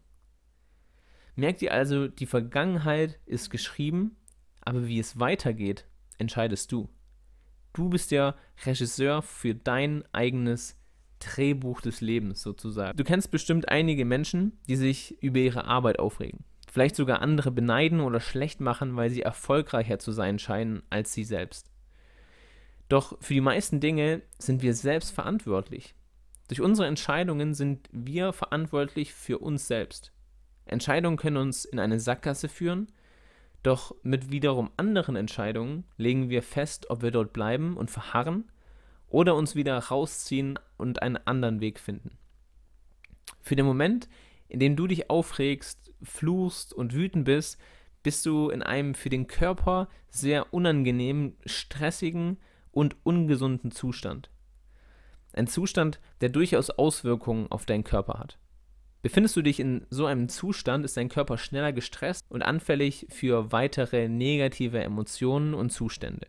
Merk 1.35 1.57
dir 1.57 1.73
also, 1.73 2.07
die 2.07 2.25
Vergangenheit 2.25 3.19
ist 3.25 3.49
geschrieben, 3.49 4.15
aber 4.61 4.87
wie 4.87 4.99
es 4.99 5.19
weitergeht, 5.19 5.85
entscheidest 6.17 6.71
du. 6.71 6.89
Du 7.73 7.89
bist 7.89 8.11
der 8.11 8.35
Regisseur 8.65 9.21
für 9.21 9.53
dein 9.53 10.03
eigenes 10.13 10.79
Drehbuch 11.19 11.81
des 11.81 12.01
Lebens 12.01 12.41
sozusagen. 12.41 12.97
Du 12.97 13.03
kennst 13.03 13.31
bestimmt 13.31 13.69
einige 13.69 14.05
Menschen, 14.05 14.57
die 14.67 14.75
sich 14.75 15.21
über 15.21 15.39
ihre 15.39 15.65
Arbeit 15.65 15.99
aufregen. 15.99 16.45
Vielleicht 16.71 16.95
sogar 16.95 17.21
andere 17.21 17.51
beneiden 17.51 17.99
oder 18.01 18.19
schlecht 18.19 18.59
machen, 18.59 18.95
weil 18.95 19.09
sie 19.09 19.21
erfolgreicher 19.21 19.99
zu 19.99 20.11
sein 20.11 20.39
scheinen 20.39 20.83
als 20.89 21.13
sie 21.13 21.23
selbst. 21.23 21.71
Doch 22.89 23.17
für 23.21 23.33
die 23.33 23.41
meisten 23.41 23.79
Dinge 23.79 24.21
sind 24.37 24.61
wir 24.61 24.73
selbst 24.73 25.11
verantwortlich. 25.11 25.94
Durch 26.47 26.61
unsere 26.61 26.87
Entscheidungen 26.87 27.53
sind 27.53 27.89
wir 27.91 28.33
verantwortlich 28.33 29.13
für 29.13 29.39
uns 29.39 29.67
selbst. 29.67 30.11
Entscheidungen 30.65 31.17
können 31.17 31.37
uns 31.37 31.65
in 31.65 31.79
eine 31.79 31.99
Sackgasse 31.99 32.49
führen, 32.49 32.91
doch 33.63 33.95
mit 34.03 34.31
wiederum 34.31 34.69
anderen 34.77 35.15
Entscheidungen 35.15 35.85
legen 35.97 36.29
wir 36.29 36.43
fest, 36.43 36.89
ob 36.89 37.01
wir 37.01 37.11
dort 37.11 37.33
bleiben 37.33 37.77
und 37.77 37.89
verharren 37.89 38.51
oder 39.07 39.35
uns 39.35 39.55
wieder 39.55 39.77
rausziehen 39.77 40.59
und 40.77 41.01
einen 41.01 41.17
anderen 41.17 41.61
Weg 41.61 41.79
finden. 41.79 42.17
Für 43.41 43.55
den 43.55 43.65
Moment, 43.65 44.07
in 44.47 44.59
dem 44.59 44.75
du 44.75 44.85
dich 44.85 45.09
aufregst, 45.09 45.93
fluchst 46.03 46.73
und 46.73 46.93
wütend 46.93 47.25
bist, 47.25 47.59
bist 48.03 48.25
du 48.27 48.49
in 48.49 48.61
einem 48.61 48.93
für 48.93 49.09
den 49.09 49.25
Körper 49.25 49.89
sehr 50.09 50.53
unangenehmen, 50.53 51.35
stressigen 51.45 52.37
und 52.71 52.95
ungesunden 53.03 53.71
Zustand. 53.71 54.29
Ein 55.35 55.47
Zustand, 55.47 55.99
der 56.21 56.29
durchaus 56.29 56.69
Auswirkungen 56.69 57.51
auf 57.51 57.65
deinen 57.65 57.83
Körper 57.83 58.19
hat. 58.19 58.39
Befindest 59.01 59.35
du 59.35 59.41
dich 59.41 59.59
in 59.59 59.85
so 59.89 60.05
einem 60.05 60.29
Zustand, 60.29 60.85
ist 60.85 60.95
dein 60.95 61.09
Körper 61.09 61.37
schneller 61.37 61.73
gestresst 61.73 62.23
und 62.29 62.41
anfällig 62.41 63.05
für 63.09 63.51
weitere 63.51 64.07
negative 64.07 64.81
Emotionen 64.81 65.53
und 65.53 65.71
Zustände. 65.71 66.27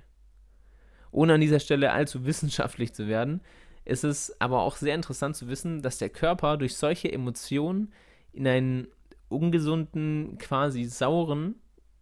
Ohne 1.13 1.35
an 1.35 1.41
dieser 1.41 1.61
Stelle 1.61 1.93
allzu 1.93 2.27
wissenschaftlich 2.27 2.93
zu 2.93 3.07
werden, 3.07 3.41
ist 3.85 4.03
es 4.03 4.39
aber 4.41 4.63
auch 4.63 4.75
sehr 4.75 4.97
interessant 4.97 5.37
zu 5.37 5.47
wissen, 5.47 5.83
dass 5.83 5.99
der 5.99 6.11
Körper 6.11 6.57
durch 6.57 6.77
solche 6.77 7.11
Emotionen 7.11 7.93
in 8.33 8.47
einen 8.49 8.89
ungesunden, 9.29 10.37
quasi 10.39 10.85
sauren, 10.85 11.55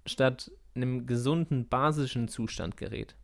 statt 0.06 0.50
einem 0.74 1.06
gesunden, 1.06 1.68
basischen 1.68 2.28
Zustand 2.28 2.78
gerät. 2.78 3.14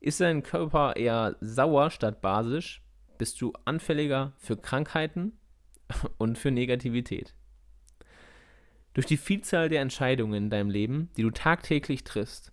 Ist 0.00 0.20
dein 0.20 0.42
Körper 0.42 0.96
eher 0.96 1.36
sauer 1.40 1.90
statt 1.90 2.20
basisch, 2.20 2.81
bist 3.22 3.40
du 3.40 3.52
anfälliger 3.64 4.32
für 4.36 4.56
Krankheiten 4.56 5.38
und 6.18 6.38
für 6.38 6.50
Negativität. 6.50 7.36
Durch 8.94 9.06
die 9.06 9.16
Vielzahl 9.16 9.68
der 9.68 9.80
Entscheidungen 9.80 10.34
in 10.34 10.50
deinem 10.50 10.70
Leben, 10.70 11.08
die 11.16 11.22
du 11.22 11.30
tagtäglich 11.30 12.02
triffst, 12.02 12.50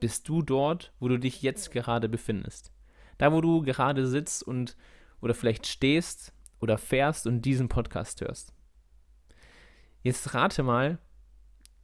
bist 0.00 0.28
du 0.28 0.42
dort, 0.42 0.92
wo 0.98 1.06
du 1.06 1.16
dich 1.16 1.42
jetzt 1.42 1.70
gerade 1.70 2.08
befindest. 2.08 2.72
Da, 3.18 3.32
wo 3.32 3.40
du 3.40 3.62
gerade 3.62 4.04
sitzt 4.08 4.42
und 4.42 4.76
oder 5.20 5.32
vielleicht 5.32 5.68
stehst 5.68 6.32
oder 6.58 6.76
fährst 6.76 7.28
und 7.28 7.42
diesen 7.42 7.68
Podcast 7.68 8.20
hörst. 8.20 8.52
Jetzt 10.02 10.34
rate 10.34 10.64
mal, 10.64 10.98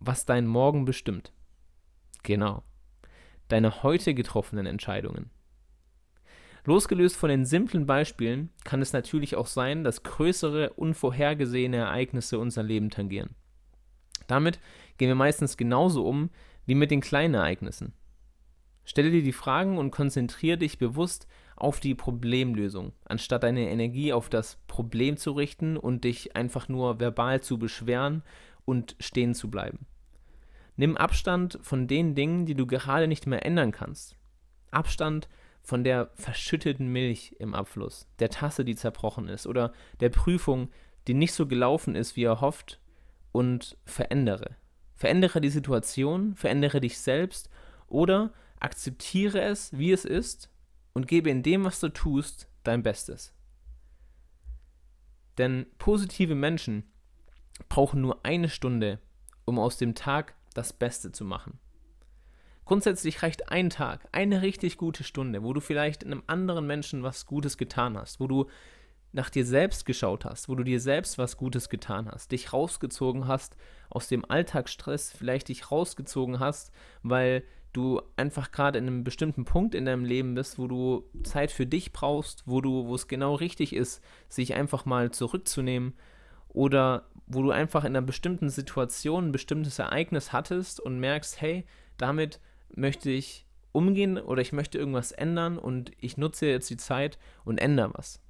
was 0.00 0.24
dein 0.24 0.48
Morgen 0.48 0.84
bestimmt. 0.84 1.32
Genau. 2.24 2.64
Deine 3.46 3.84
heute 3.84 4.14
getroffenen 4.14 4.66
Entscheidungen. 4.66 5.30
Losgelöst 6.66 7.16
von 7.16 7.30
den 7.30 7.44
simplen 7.44 7.86
Beispielen 7.86 8.50
kann 8.64 8.82
es 8.82 8.92
natürlich 8.92 9.36
auch 9.36 9.46
sein, 9.46 9.84
dass 9.84 10.02
größere, 10.02 10.72
unvorhergesehene 10.74 11.76
Ereignisse 11.76 12.40
unser 12.40 12.64
Leben 12.64 12.90
tangieren. 12.90 13.30
Damit 14.26 14.58
gehen 14.98 15.08
wir 15.08 15.14
meistens 15.14 15.56
genauso 15.56 16.04
um 16.04 16.30
wie 16.66 16.74
mit 16.74 16.90
den 16.90 17.00
kleinen 17.00 17.34
Ereignissen. 17.34 17.92
Stelle 18.84 19.12
dir 19.12 19.22
die 19.22 19.32
Fragen 19.32 19.78
und 19.78 19.92
konzentriere 19.92 20.58
dich 20.58 20.78
bewusst 20.78 21.28
auf 21.54 21.78
die 21.78 21.94
Problemlösung, 21.94 22.92
anstatt 23.04 23.44
deine 23.44 23.70
Energie 23.70 24.12
auf 24.12 24.28
das 24.28 24.58
Problem 24.66 25.16
zu 25.16 25.32
richten 25.32 25.76
und 25.76 26.02
dich 26.02 26.34
einfach 26.34 26.68
nur 26.68 26.98
verbal 26.98 27.40
zu 27.40 27.58
beschweren 27.58 28.22
und 28.64 28.96
stehen 28.98 29.34
zu 29.34 29.50
bleiben. 29.50 29.86
Nimm 30.76 30.96
Abstand 30.96 31.58
von 31.62 31.86
den 31.86 32.14
Dingen, 32.16 32.44
die 32.44 32.54
du 32.54 32.66
gerade 32.66 33.06
nicht 33.06 33.26
mehr 33.26 33.46
ändern 33.46 33.70
kannst. 33.70 34.16
Abstand 34.70 35.28
von 35.66 35.82
der 35.82 36.10
verschütteten 36.14 36.86
Milch 36.86 37.34
im 37.40 37.52
Abfluss, 37.52 38.06
der 38.20 38.30
Tasse, 38.30 38.64
die 38.64 38.76
zerbrochen 38.76 39.26
ist 39.26 39.48
oder 39.48 39.72
der 39.98 40.10
Prüfung, 40.10 40.70
die 41.08 41.14
nicht 41.14 41.32
so 41.32 41.48
gelaufen 41.48 41.96
ist, 41.96 42.14
wie 42.14 42.22
er 42.22 42.40
hofft, 42.40 42.78
und 43.32 43.76
verändere. 43.84 44.54
Verändere 44.94 45.40
die 45.40 45.50
Situation, 45.50 46.36
verändere 46.36 46.80
dich 46.80 47.00
selbst 47.00 47.50
oder 47.88 48.32
akzeptiere 48.60 49.40
es, 49.40 49.76
wie 49.76 49.90
es 49.90 50.04
ist 50.04 50.52
und 50.92 51.08
gebe 51.08 51.30
in 51.30 51.42
dem, 51.42 51.64
was 51.64 51.80
du 51.80 51.88
tust, 51.88 52.48
dein 52.62 52.84
Bestes. 52.84 53.34
Denn 55.36 55.66
positive 55.78 56.36
Menschen 56.36 56.84
brauchen 57.68 58.00
nur 58.00 58.24
eine 58.24 58.48
Stunde, 58.48 59.00
um 59.44 59.58
aus 59.58 59.78
dem 59.78 59.96
Tag 59.96 60.36
das 60.54 60.72
Beste 60.72 61.10
zu 61.10 61.24
machen. 61.24 61.58
Grundsätzlich 62.66 63.22
reicht 63.22 63.50
ein 63.50 63.70
Tag, 63.70 64.08
eine 64.10 64.42
richtig 64.42 64.76
gute 64.76 65.04
Stunde, 65.04 65.44
wo 65.44 65.52
du 65.52 65.60
vielleicht 65.60 66.04
einem 66.04 66.24
anderen 66.26 66.66
Menschen 66.66 67.04
was 67.04 67.24
Gutes 67.24 67.56
getan 67.56 67.96
hast, 67.96 68.18
wo 68.18 68.26
du 68.26 68.46
nach 69.12 69.30
dir 69.30 69.46
selbst 69.46 69.86
geschaut 69.86 70.24
hast, 70.24 70.48
wo 70.48 70.56
du 70.56 70.64
dir 70.64 70.80
selbst 70.80 71.16
was 71.16 71.36
Gutes 71.36 71.68
getan 71.68 72.10
hast, 72.10 72.32
dich 72.32 72.52
rausgezogen 72.52 73.28
hast 73.28 73.56
aus 73.88 74.08
dem 74.08 74.28
Alltagsstress, 74.28 75.12
vielleicht 75.12 75.48
dich 75.48 75.70
rausgezogen 75.70 76.40
hast, 76.40 76.72
weil 77.04 77.44
du 77.72 78.02
einfach 78.16 78.50
gerade 78.50 78.78
in 78.78 78.88
einem 78.88 79.04
bestimmten 79.04 79.44
Punkt 79.44 79.76
in 79.76 79.84
deinem 79.84 80.04
Leben 80.04 80.34
bist, 80.34 80.58
wo 80.58 80.66
du 80.66 81.04
Zeit 81.22 81.52
für 81.52 81.66
dich 81.66 81.92
brauchst, 81.92 82.42
wo 82.46 82.60
du, 82.60 82.86
wo 82.86 82.96
es 82.96 83.06
genau 83.06 83.36
richtig 83.36 83.74
ist, 83.74 84.02
sich 84.28 84.54
einfach 84.54 84.86
mal 84.86 85.12
zurückzunehmen 85.12 85.94
oder 86.48 87.06
wo 87.28 87.42
du 87.42 87.52
einfach 87.52 87.84
in 87.84 87.94
einer 87.94 88.06
bestimmten 88.06 88.48
Situation 88.48 89.28
ein 89.28 89.32
bestimmtes 89.32 89.78
Ereignis 89.78 90.32
hattest 90.32 90.80
und 90.80 90.98
merkst, 90.98 91.40
hey, 91.40 91.64
damit 91.96 92.40
möchte 92.74 93.10
ich 93.10 93.46
umgehen 93.72 94.18
oder 94.18 94.40
ich 94.40 94.52
möchte 94.52 94.78
irgendwas 94.78 95.12
ändern 95.12 95.58
und 95.58 95.92
ich 96.00 96.16
nutze 96.16 96.46
jetzt 96.46 96.70
die 96.70 96.76
Zeit 96.76 97.18
und 97.44 97.58
ändere 97.58 97.92
was. 97.94 98.20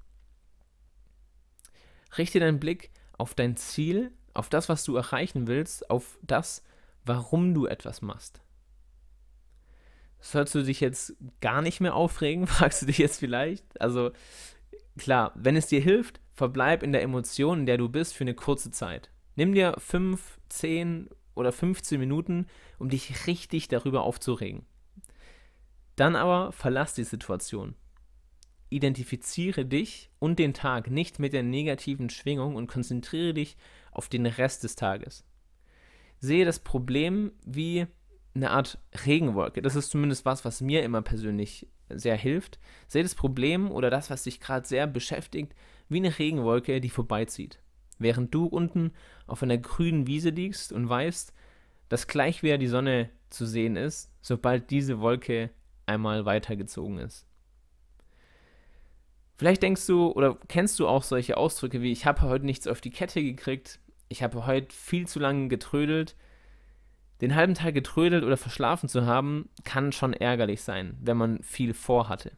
Richte 2.18 2.40
deinen 2.40 2.60
Blick 2.60 2.90
auf 3.18 3.34
dein 3.34 3.56
Ziel, 3.56 4.12
auf 4.34 4.48
das, 4.48 4.68
was 4.68 4.84
du 4.84 4.96
erreichen 4.96 5.46
willst, 5.46 5.88
auf 5.90 6.18
das, 6.22 6.62
warum 7.04 7.54
du 7.54 7.66
etwas 7.66 8.02
machst. 8.02 8.40
Sollst 10.20 10.54
du 10.54 10.62
dich 10.62 10.80
jetzt 10.80 11.14
gar 11.40 11.62
nicht 11.62 11.80
mehr 11.80 11.94
aufregen, 11.94 12.46
fragst 12.48 12.82
du 12.82 12.86
dich 12.86 12.98
jetzt 12.98 13.18
vielleicht? 13.18 13.80
Also 13.80 14.10
klar, 14.98 15.32
wenn 15.36 15.56
es 15.56 15.68
dir 15.68 15.80
hilft, 15.80 16.20
verbleib 16.32 16.82
in 16.82 16.92
der 16.92 17.02
Emotion, 17.02 17.60
in 17.60 17.66
der 17.66 17.78
du 17.78 17.88
bist, 17.88 18.14
für 18.14 18.24
eine 18.24 18.34
kurze 18.34 18.70
Zeit. 18.70 19.10
Nimm 19.36 19.54
dir 19.54 19.74
5, 19.78 20.40
10 20.48 21.10
oder 21.36 21.52
15 21.52 22.00
Minuten, 22.00 22.46
um 22.78 22.88
dich 22.88 23.26
richtig 23.26 23.68
darüber 23.68 24.02
aufzuregen. 24.02 24.64
Dann 25.94 26.16
aber 26.16 26.52
verlass 26.52 26.94
die 26.94 27.04
Situation. 27.04 27.74
Identifiziere 28.68 29.64
dich 29.64 30.10
und 30.18 30.38
den 30.38 30.52
Tag 30.52 30.90
nicht 30.90 31.18
mit 31.18 31.32
der 31.32 31.44
negativen 31.44 32.10
Schwingung 32.10 32.56
und 32.56 32.66
konzentriere 32.66 33.34
dich 33.34 33.56
auf 33.92 34.08
den 34.08 34.26
Rest 34.26 34.64
des 34.64 34.74
Tages. 34.74 35.24
Sehe 36.18 36.44
das 36.44 36.58
Problem 36.58 37.32
wie 37.44 37.86
eine 38.34 38.50
Art 38.50 38.78
Regenwolke. 39.06 39.62
Das 39.62 39.76
ist 39.76 39.90
zumindest 39.90 40.24
was, 40.24 40.44
was 40.44 40.60
mir 40.60 40.82
immer 40.82 41.00
persönlich 41.00 41.68
sehr 41.88 42.16
hilft. 42.16 42.58
Sehe 42.88 43.02
das 43.02 43.14
Problem 43.14 43.70
oder 43.70 43.88
das, 43.88 44.10
was 44.10 44.24
dich 44.24 44.40
gerade 44.40 44.66
sehr 44.66 44.86
beschäftigt, 44.86 45.54
wie 45.88 45.98
eine 45.98 46.18
Regenwolke, 46.18 46.80
die 46.80 46.90
vorbeizieht 46.90 47.60
während 47.98 48.34
du 48.34 48.46
unten 48.46 48.92
auf 49.26 49.42
einer 49.42 49.58
grünen 49.58 50.06
Wiese 50.06 50.30
liegst 50.30 50.72
und 50.72 50.88
weißt, 50.88 51.32
dass 51.88 52.06
gleich 52.06 52.42
wieder 52.42 52.58
die 52.58 52.66
Sonne 52.66 53.10
zu 53.30 53.46
sehen 53.46 53.76
ist, 53.76 54.10
sobald 54.20 54.70
diese 54.70 55.00
Wolke 55.00 55.50
einmal 55.86 56.24
weitergezogen 56.24 56.98
ist. 56.98 57.26
Vielleicht 59.36 59.62
denkst 59.62 59.86
du 59.86 60.10
oder 60.12 60.38
kennst 60.48 60.78
du 60.78 60.88
auch 60.88 61.02
solche 61.02 61.36
Ausdrücke 61.36 61.82
wie 61.82 61.92
ich 61.92 62.06
habe 62.06 62.22
heute 62.22 62.46
nichts 62.46 62.66
auf 62.66 62.80
die 62.80 62.90
Kette 62.90 63.22
gekriegt, 63.22 63.80
ich 64.08 64.22
habe 64.22 64.46
heute 64.46 64.74
viel 64.74 65.06
zu 65.06 65.18
lange 65.18 65.48
getrödelt. 65.48 66.16
Den 67.20 67.34
halben 67.34 67.54
Tag 67.54 67.74
getrödelt 67.74 68.24
oder 68.24 68.36
verschlafen 68.36 68.88
zu 68.88 69.06
haben, 69.06 69.48
kann 69.64 69.92
schon 69.92 70.12
ärgerlich 70.12 70.62
sein, 70.62 70.96
wenn 71.00 71.16
man 71.16 71.42
viel 71.42 71.72
vorhatte. 71.74 72.32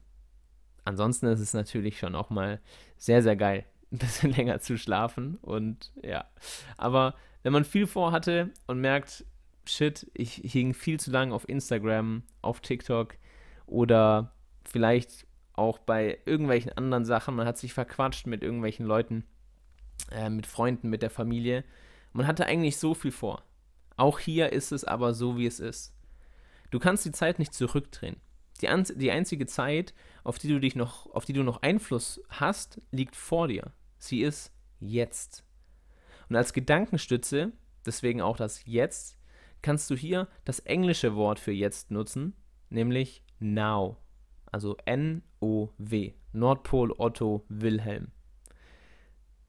Ansonsten 0.85 1.27
ist 1.27 1.41
es 1.41 1.53
natürlich 1.53 1.99
schon 1.99 2.15
auch 2.15 2.31
mal 2.31 2.61
sehr, 2.97 3.23
sehr 3.23 3.37
geil, 3.37 3.67
ein 3.93 3.99
bisschen 3.99 4.31
länger 4.37 4.61
zu 4.61 4.79
schlafen 4.79 5.37
und 5.43 5.93
ja. 6.03 6.25
Aber 6.77 7.15
wenn 7.43 7.53
man 7.53 7.65
viel 7.65 7.87
vorhatte 7.87 8.51
und 8.67 8.81
merkt, 8.81 9.25
shit, 9.65 10.11
ich 10.15 10.35
hing 10.35 10.75
viel 10.75 10.99
zu 10.99 11.11
lange 11.11 11.35
auf 11.35 11.49
Instagram, 11.49 12.23
auf 12.43 12.61
TikTok 12.61 13.17
oder 13.67 14.33
vielleicht 14.65 15.27
auch 15.55 15.79
bei 15.79 16.19
irgendwelchen 16.25 16.73
anderen 16.73 17.05
Sachen. 17.05 17.35
Man 17.35 17.47
hat 17.47 17.59
sich 17.59 17.75
verquatscht 17.75 18.27
mit 18.27 18.43
irgendwelchen 18.43 18.87
Leuten, 18.87 19.25
äh, 20.11 20.31
mit 20.31 20.47
Freunden, 20.47 20.89
mit 20.89 21.03
der 21.03 21.11
Familie. 21.11 21.65
Man 22.13 22.27
hatte 22.27 22.47
eigentlich 22.47 22.79
so 22.79 22.95
viel 22.95 23.13
vor. 23.13 23.43
Auch 23.97 24.21
hier 24.21 24.53
ist 24.53 24.71
es 24.73 24.85
aber 24.85 25.15
so, 25.15 25.37
wie 25.37 25.47
es 25.47 25.59
ist. 25.59 25.95
Du 26.71 26.79
kannst 26.79 27.05
die 27.05 27.13
Zeit 27.13 27.39
nicht 27.39 27.53
zurückdrehen. 27.53 28.17
Die, 28.61 28.69
die 28.97 29.11
einzige 29.11 29.47
Zeit, 29.47 29.95
auf 30.25 30.39
die 30.39 30.49
du 30.49 30.61
dich 30.61 30.77
noch, 30.77 31.07
auf 31.13 31.25
die 31.25 31.33
du 31.33 31.43
noch 31.43 31.63
Einfluss 31.63 32.21
hast, 32.29 32.81
liegt 32.91 33.17
vor 33.17 33.49
dir. 33.49 33.73
Sie 33.99 34.23
ist 34.23 34.53
jetzt. 34.81 35.45
Und 36.29 36.37
als 36.37 36.53
Gedankenstütze, 36.53 37.53
deswegen 37.85 38.21
auch 38.21 38.37
das 38.37 38.65
Jetzt, 38.65 39.19
kannst 39.63 39.91
du 39.91 39.97
hier 39.97 40.29
das 40.45 40.61
englische 40.61 41.15
Wort 41.15 41.39
für 41.39 41.53
jetzt 41.53 41.91
nutzen, 41.91 42.35
nämlich 42.71 43.23
now. 43.41 43.97
Also 44.51 44.77
N-O-W. 44.85 46.13
Nordpol 46.33 46.93
Otto 46.97 47.45
Wilhelm. 47.49 48.09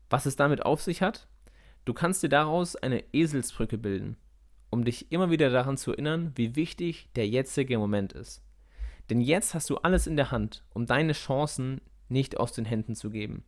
Was 0.10 0.26
es 0.26 0.36
damit 0.36 0.66
auf 0.66 0.82
sich 0.82 1.02
hat? 1.02 1.28
Du 1.86 1.94
kannst 1.94 2.24
dir 2.24 2.30
daraus 2.30 2.76
eine 2.76 3.04
Eselsbrücke 3.14 3.78
bilden, 3.78 4.18
um 4.70 4.84
dich 4.84 5.12
immer 5.12 5.30
wieder 5.30 5.50
daran 5.50 5.78
zu 5.78 5.92
erinnern, 5.92 6.32
wie 6.36 6.56
wichtig 6.56 7.10
der 7.16 7.28
jetzige 7.28 7.78
Moment 7.78 8.14
ist. 8.14 8.44
Denn 9.10 9.22
jetzt 9.22 9.54
hast 9.54 9.70
du 9.70 9.78
alles 9.78 10.08
in 10.08 10.16
der 10.16 10.32
Hand, 10.32 10.64
um 10.74 10.86
deine 10.86 11.14
Chancen 11.14 11.82
nicht 12.08 12.38
aus 12.38 12.54
den 12.54 12.66
Händen 12.66 12.96
zu 12.96 13.10
geben. 13.10 13.44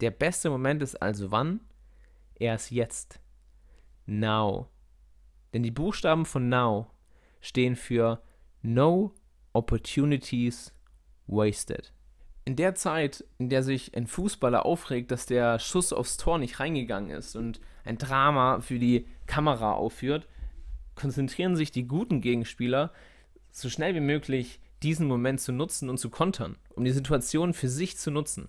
Der 0.00 0.10
beste 0.10 0.48
Moment 0.48 0.82
ist 0.82 1.00
also 1.02 1.30
wann? 1.30 1.60
Erst 2.34 2.70
jetzt. 2.70 3.20
Now. 4.06 4.70
Denn 5.52 5.62
die 5.62 5.70
Buchstaben 5.70 6.24
von 6.24 6.48
Now 6.48 6.90
stehen 7.40 7.76
für 7.76 8.22
No 8.62 9.14
Opportunities 9.52 10.72
Wasted. 11.26 11.92
In 12.46 12.56
der 12.56 12.74
Zeit, 12.74 13.24
in 13.38 13.50
der 13.50 13.62
sich 13.62 13.94
ein 13.94 14.06
Fußballer 14.06 14.64
aufregt, 14.64 15.10
dass 15.10 15.26
der 15.26 15.58
Schuss 15.58 15.92
aufs 15.92 16.16
Tor 16.16 16.38
nicht 16.38 16.60
reingegangen 16.60 17.10
ist 17.10 17.36
und 17.36 17.60
ein 17.84 17.98
Drama 17.98 18.60
für 18.60 18.78
die 18.78 19.06
Kamera 19.26 19.72
aufführt, 19.72 20.26
konzentrieren 20.94 21.56
sich 21.56 21.72
die 21.72 21.86
guten 21.86 22.22
Gegenspieler 22.22 22.92
so 23.50 23.68
schnell 23.68 23.94
wie 23.94 24.00
möglich 24.00 24.60
diesen 24.82 25.06
Moment 25.06 25.40
zu 25.40 25.52
nutzen 25.52 25.90
und 25.90 25.98
zu 25.98 26.08
kontern, 26.08 26.56
um 26.74 26.84
die 26.84 26.90
Situation 26.90 27.52
für 27.52 27.68
sich 27.68 27.98
zu 27.98 28.10
nutzen. 28.10 28.48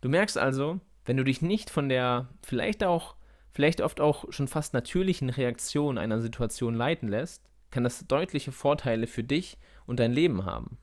Du 0.00 0.08
merkst 0.08 0.38
also, 0.38 0.80
wenn 1.04 1.16
du 1.16 1.24
dich 1.24 1.42
nicht 1.42 1.70
von 1.70 1.88
der 1.88 2.28
vielleicht 2.42 2.84
auch 2.84 3.16
vielleicht 3.50 3.80
oft 3.80 4.00
auch 4.00 4.30
schon 4.30 4.46
fast 4.46 4.74
natürlichen 4.74 5.30
Reaktion 5.30 5.98
einer 5.98 6.20
Situation 6.20 6.74
leiten 6.74 7.08
lässt, 7.08 7.48
kann 7.70 7.84
das 7.84 8.06
deutliche 8.06 8.52
Vorteile 8.52 9.06
für 9.06 9.24
dich 9.24 9.58
und 9.86 9.98
dein 9.98 10.12
Leben 10.12 10.44
haben. 10.44 10.78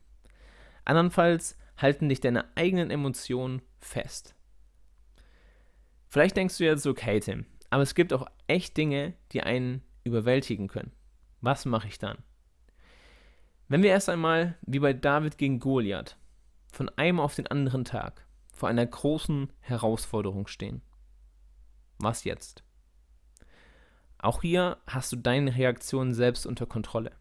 Andernfalls 0.84 1.58
halten 1.78 2.10
dich 2.10 2.20
deine 2.20 2.46
eigenen 2.56 2.92
Emotionen 2.92 3.62
fest. 3.80 4.36
Vielleicht 6.10 6.38
denkst 6.38 6.58
du 6.58 6.66
jetzt, 6.66 6.86
okay, 6.86 7.20
Tim, 7.20 7.46
aber 7.70 7.84
es 7.84 7.96
gibt 7.96 8.14
auch 8.14 8.28
echt 8.48 8.78
Dinge, 8.78 9.14
die 9.32 9.42
einen 9.42 9.82
überwältigen 10.04 10.68
können. 10.68 10.92
Was 11.42 11.66
mache 11.66 11.88
ich 11.88 12.00
dann? 12.00 12.18
Wenn 13.68 13.84
wir 13.84 13.90
erst 13.90 14.10
einmal, 14.10 14.58
wie 14.62 14.80
bei 14.80 14.94
David 14.94 15.38
gegen 15.38 15.60
Goliath, 15.60 16.18
von 16.72 16.90
einem 16.90 17.20
auf 17.20 17.36
den 17.36 17.48
anderen 17.48 17.84
Tag 17.84 18.25
vor 18.56 18.70
einer 18.70 18.86
großen 18.86 19.52
Herausforderung 19.60 20.48
stehen. 20.48 20.82
Was 22.00 22.24
jetzt? 22.24 22.64
Auch 24.18 24.42
hier 24.42 24.78
hast 24.88 25.12
du 25.12 25.18
deine 25.18 25.56
Reaktion 25.56 26.14
selbst 26.14 26.48
unter 26.48 26.66
Kontrolle. 26.66 27.12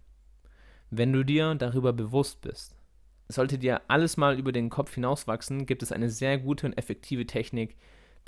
Wenn 0.90 1.12
du 1.12 1.24
dir 1.24 1.56
darüber 1.56 1.92
bewusst 1.92 2.40
bist, 2.40 2.76
sollte 3.28 3.58
dir 3.58 3.82
alles 3.88 4.16
mal 4.16 4.38
über 4.38 4.52
den 4.52 4.70
Kopf 4.70 4.94
hinauswachsen, 4.94 5.66
gibt 5.66 5.82
es 5.82 5.90
eine 5.90 6.08
sehr 6.08 6.38
gute 6.38 6.66
und 6.66 6.78
effektive 6.78 7.26
Technik, 7.26 7.76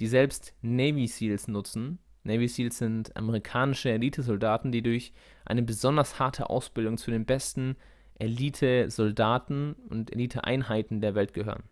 die 0.00 0.08
selbst 0.08 0.52
Navy 0.62 1.06
SEALs 1.06 1.46
nutzen. 1.46 2.00
Navy 2.24 2.48
SEALs 2.48 2.78
sind 2.78 3.16
amerikanische 3.16 3.90
Elitesoldaten, 3.90 4.72
die 4.72 4.82
durch 4.82 5.12
eine 5.44 5.62
besonders 5.62 6.18
harte 6.18 6.50
Ausbildung 6.50 6.98
zu 6.98 7.12
den 7.12 7.24
besten 7.24 7.76
Elite-Soldaten 8.18 9.74
und 9.88 10.12
Elite-Einheiten 10.12 11.00
der 11.00 11.14
Welt 11.14 11.34
gehören. 11.34 11.62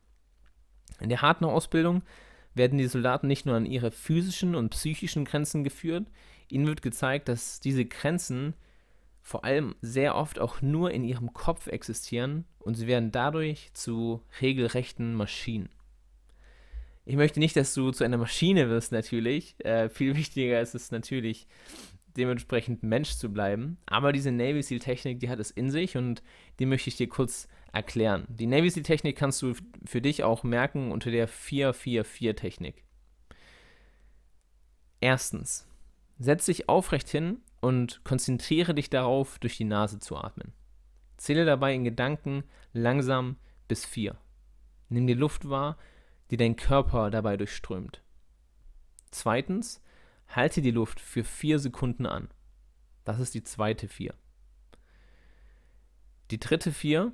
In 1.00 1.08
der 1.08 1.22
harten 1.22 1.44
Ausbildung 1.44 2.02
werden 2.54 2.78
die 2.78 2.86
Soldaten 2.86 3.26
nicht 3.26 3.46
nur 3.46 3.56
an 3.56 3.66
ihre 3.66 3.90
physischen 3.90 4.54
und 4.54 4.70
psychischen 4.70 5.24
Grenzen 5.24 5.64
geführt, 5.64 6.06
ihnen 6.48 6.66
wird 6.66 6.82
gezeigt, 6.82 7.28
dass 7.28 7.60
diese 7.60 7.84
Grenzen 7.84 8.54
vor 9.22 9.44
allem 9.44 9.74
sehr 9.80 10.14
oft 10.14 10.38
auch 10.38 10.60
nur 10.60 10.90
in 10.90 11.02
ihrem 11.02 11.32
Kopf 11.32 11.66
existieren 11.66 12.44
und 12.58 12.74
sie 12.74 12.86
werden 12.86 13.10
dadurch 13.10 13.70
zu 13.72 14.22
regelrechten 14.40 15.14
Maschinen. 15.14 15.70
Ich 17.06 17.16
möchte 17.16 17.40
nicht, 17.40 17.56
dass 17.56 17.74
du 17.74 17.90
zu 17.90 18.04
einer 18.04 18.16
Maschine 18.16 18.68
wirst, 18.68 18.92
natürlich. 18.92 19.56
Äh, 19.64 19.88
viel 19.88 20.16
wichtiger 20.16 20.60
ist 20.60 20.74
es 20.74 20.90
natürlich, 20.90 21.46
dementsprechend 22.16 22.82
Mensch 22.82 23.16
zu 23.16 23.32
bleiben. 23.32 23.78
Aber 23.86 24.12
diese 24.12 24.32
Navy 24.32 24.62
SEAL-Technik, 24.62 25.20
die 25.20 25.28
hat 25.28 25.38
es 25.38 25.50
in 25.50 25.70
sich 25.70 25.96
und 25.96 26.22
die 26.58 26.66
möchte 26.66 26.88
ich 26.88 26.96
dir 26.96 27.08
kurz 27.08 27.48
erklären. 27.74 28.24
Die 28.28 28.46
Navy 28.46 28.70
SEAL-Technik 28.70 29.16
kannst 29.16 29.42
du 29.42 29.54
für 29.84 30.00
dich 30.00 30.22
auch 30.22 30.44
merken 30.44 30.92
unter 30.92 31.10
der 31.10 31.28
444-Technik. 31.28 32.84
Erstens, 35.00 35.66
setz 36.18 36.46
dich 36.46 36.68
aufrecht 36.68 37.08
hin 37.08 37.42
und 37.60 38.02
konzentriere 38.04 38.74
dich 38.74 38.90
darauf, 38.90 39.38
durch 39.38 39.56
die 39.56 39.64
Nase 39.64 39.98
zu 39.98 40.16
atmen. 40.16 40.52
Zähle 41.16 41.44
dabei 41.44 41.74
in 41.74 41.84
Gedanken 41.84 42.44
langsam 42.72 43.36
bis 43.68 43.84
vier. 43.84 44.16
Nimm 44.88 45.06
die 45.06 45.14
Luft 45.14 45.48
wahr, 45.48 45.76
die 46.30 46.36
dein 46.36 46.56
Körper 46.56 47.10
dabei 47.10 47.36
durchströmt. 47.36 48.02
Zweitens, 49.10 49.82
halte 50.28 50.62
die 50.62 50.70
Luft 50.70 51.00
für 51.00 51.24
vier 51.24 51.58
Sekunden 51.58 52.06
an. 52.06 52.28
Das 53.04 53.20
ist 53.20 53.34
die 53.34 53.44
zweite 53.44 53.88
vier. 53.88 54.14
Die 56.30 56.40
dritte 56.40 56.72
vier 56.72 57.12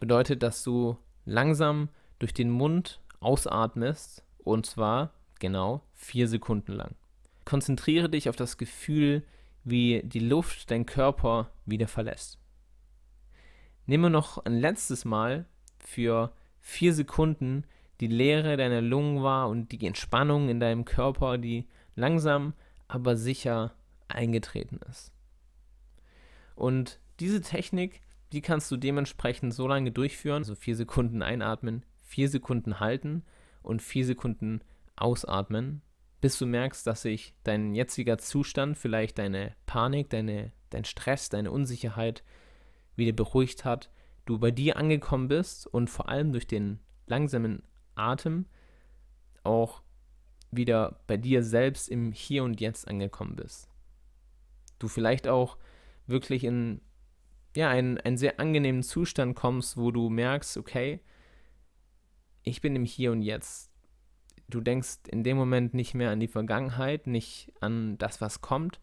bedeutet, 0.00 0.42
dass 0.42 0.62
du 0.62 0.96
langsam 1.24 1.88
durch 2.18 2.34
den 2.34 2.50
Mund 2.50 3.00
ausatmest 3.20 4.22
und 4.38 4.66
zwar 4.66 5.12
genau 5.40 5.82
vier 5.92 6.28
Sekunden 6.28 6.72
lang. 6.72 6.94
Konzentriere 7.44 8.08
dich 8.08 8.28
auf 8.28 8.36
das 8.36 8.56
Gefühl, 8.56 9.24
wie 9.64 10.02
die 10.04 10.20
Luft 10.20 10.70
dein 10.70 10.86
Körper 10.86 11.50
wieder 11.66 11.88
verlässt. 11.88 12.38
Nehme 13.86 14.10
noch 14.10 14.44
ein 14.44 14.54
letztes 14.54 15.04
Mal 15.04 15.46
für 15.78 16.32
vier 16.60 16.94
Sekunden 16.94 17.64
die 18.00 18.06
Leere 18.06 18.56
deiner 18.56 18.80
Lungen 18.80 19.22
wahr 19.22 19.48
und 19.48 19.72
die 19.72 19.86
Entspannung 19.86 20.48
in 20.48 20.60
deinem 20.60 20.84
Körper, 20.84 21.38
die 21.38 21.68
langsam 21.94 22.54
aber 22.88 23.16
sicher 23.16 23.74
eingetreten 24.08 24.80
ist. 24.88 25.12
Und 26.54 27.00
diese 27.20 27.40
Technik 27.40 28.00
die 28.34 28.42
kannst 28.42 28.70
du 28.72 28.76
dementsprechend 28.76 29.54
so 29.54 29.68
lange 29.68 29.92
durchführen, 29.92 30.38
also 30.38 30.56
vier 30.56 30.74
Sekunden 30.74 31.22
einatmen, 31.22 31.84
vier 32.00 32.28
Sekunden 32.28 32.80
halten 32.80 33.22
und 33.62 33.80
vier 33.80 34.04
Sekunden 34.04 34.60
ausatmen, 34.96 35.82
bis 36.20 36.36
du 36.38 36.46
merkst, 36.46 36.84
dass 36.84 37.02
sich 37.02 37.34
dein 37.44 37.74
jetziger 37.74 38.18
Zustand, 38.18 38.76
vielleicht 38.76 39.18
deine 39.18 39.54
Panik, 39.66 40.10
deine, 40.10 40.52
dein 40.70 40.84
Stress, 40.84 41.28
deine 41.28 41.52
Unsicherheit 41.52 42.24
wieder 42.96 43.12
beruhigt 43.12 43.64
hat, 43.64 43.90
du 44.26 44.38
bei 44.38 44.50
dir 44.50 44.76
angekommen 44.78 45.28
bist 45.28 45.68
und 45.68 45.88
vor 45.88 46.08
allem 46.08 46.32
durch 46.32 46.48
den 46.48 46.80
langsamen 47.06 47.62
Atem 47.94 48.46
auch 49.44 49.82
wieder 50.50 51.00
bei 51.06 51.16
dir 51.16 51.44
selbst 51.44 51.88
im 51.88 52.10
Hier 52.10 52.42
und 52.42 52.60
Jetzt 52.60 52.88
angekommen 52.88 53.36
bist. 53.36 53.68
Du 54.80 54.88
vielleicht 54.88 55.28
auch 55.28 55.56
wirklich 56.06 56.42
in 56.42 56.80
ja, 57.54 57.68
einen, 57.68 57.98
einen 57.98 58.16
sehr 58.16 58.40
angenehmen 58.40 58.82
Zustand 58.82 59.36
kommst, 59.36 59.76
wo 59.76 59.90
du 59.90 60.10
merkst, 60.10 60.56
okay, 60.56 61.00
ich 62.42 62.60
bin 62.60 62.76
im 62.76 62.84
Hier 62.84 63.12
und 63.12 63.22
Jetzt. 63.22 63.70
Du 64.48 64.60
denkst 64.60 64.98
in 65.08 65.24
dem 65.24 65.36
Moment 65.36 65.72
nicht 65.72 65.94
mehr 65.94 66.10
an 66.10 66.20
die 66.20 66.28
Vergangenheit, 66.28 67.06
nicht 67.06 67.52
an 67.60 67.96
das, 67.98 68.20
was 68.20 68.40
kommt, 68.40 68.80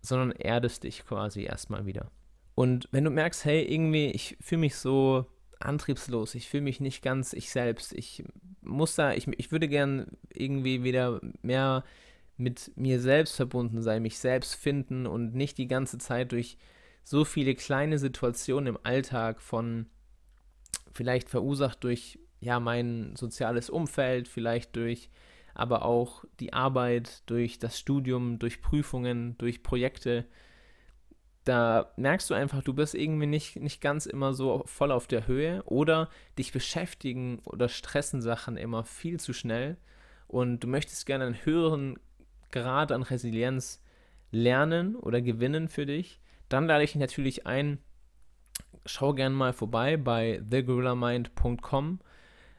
sondern 0.00 0.32
erdest 0.32 0.84
dich 0.84 1.04
quasi 1.04 1.42
erstmal 1.42 1.86
wieder. 1.86 2.10
Und 2.54 2.88
wenn 2.92 3.04
du 3.04 3.10
merkst, 3.10 3.44
hey, 3.44 3.62
irgendwie, 3.62 4.10
ich 4.10 4.36
fühle 4.40 4.60
mich 4.60 4.76
so 4.76 5.26
antriebslos, 5.58 6.34
ich 6.34 6.48
fühle 6.48 6.64
mich 6.64 6.80
nicht 6.80 7.02
ganz 7.02 7.32
ich 7.32 7.50
selbst. 7.50 7.92
Ich 7.92 8.24
muss 8.60 8.94
da, 8.94 9.14
ich, 9.14 9.26
ich 9.38 9.50
würde 9.50 9.68
gern 9.68 10.06
irgendwie 10.32 10.84
wieder 10.84 11.20
mehr 11.40 11.84
mit 12.36 12.72
mir 12.76 13.00
selbst 13.00 13.36
verbunden 13.36 13.82
sein, 13.82 14.02
mich 14.02 14.18
selbst 14.18 14.54
finden 14.54 15.06
und 15.06 15.34
nicht 15.34 15.58
die 15.58 15.68
ganze 15.68 15.98
Zeit 15.98 16.32
durch 16.32 16.58
so 17.04 17.24
viele 17.24 17.54
kleine 17.54 17.98
Situationen 17.98 18.74
im 18.74 18.78
Alltag 18.82 19.40
von 19.40 19.86
vielleicht 20.92 21.28
verursacht 21.28 21.82
durch 21.84 22.18
ja 22.40 22.60
mein 22.60 23.14
soziales 23.16 23.70
Umfeld, 23.70 24.28
vielleicht 24.28 24.76
durch 24.76 25.10
aber 25.54 25.84
auch 25.84 26.24
die 26.40 26.52
Arbeit, 26.52 27.22
durch 27.26 27.58
das 27.58 27.78
Studium, 27.78 28.38
durch 28.38 28.62
Prüfungen, 28.62 29.36
durch 29.38 29.62
Projekte. 29.62 30.24
Da 31.44 31.92
merkst 31.96 32.30
du 32.30 32.34
einfach, 32.34 32.62
du 32.62 32.72
bist 32.72 32.94
irgendwie 32.94 33.26
nicht, 33.26 33.56
nicht 33.56 33.80
ganz 33.80 34.06
immer 34.06 34.32
so 34.32 34.62
voll 34.66 34.92
auf 34.92 35.08
der 35.08 35.26
Höhe 35.26 35.62
oder 35.64 36.08
dich 36.38 36.52
beschäftigen 36.52 37.40
oder 37.44 37.68
stressen 37.68 38.22
Sachen 38.22 38.56
immer 38.56 38.84
viel 38.84 39.18
zu 39.18 39.32
schnell 39.32 39.76
und 40.28 40.60
du 40.60 40.68
möchtest 40.68 41.04
gerne 41.04 41.26
einen 41.26 41.44
höheren 41.44 41.98
Grad 42.52 42.92
an 42.92 43.02
Resilienz 43.02 43.82
lernen 44.30 44.94
oder 44.94 45.20
gewinnen 45.20 45.68
für 45.68 45.84
dich, 45.84 46.20
dann 46.52 46.66
lade 46.66 46.84
ich 46.84 46.92
dich 46.92 47.00
natürlich 47.00 47.46
ein, 47.46 47.78
schau 48.84 49.14
gerne 49.14 49.34
mal 49.34 49.52
vorbei 49.52 49.96
bei 49.96 50.42
thegorillamind.com 50.48 52.00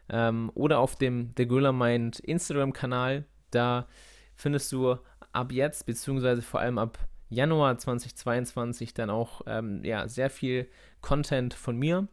ähm, 0.09 0.51
oder 0.53 0.79
auf 0.79 0.95
dem 0.95 1.33
The 1.37 1.47
Gorilla 1.47 1.71
Mind 1.71 2.19
Instagram-Kanal. 2.19 3.25
Da 3.51 3.87
findest 4.35 4.71
du 4.71 4.97
ab 5.31 5.51
jetzt, 5.51 5.85
beziehungsweise 5.85 6.41
vor 6.41 6.59
allem 6.59 6.77
ab 6.77 6.97
Januar 7.29 7.77
2022 7.77 8.93
dann 8.93 9.09
auch 9.09 9.41
ähm, 9.47 9.83
ja, 9.83 10.07
sehr 10.07 10.29
viel 10.29 10.69
Content 11.01 11.53
von 11.53 11.77
mir. 11.77 12.07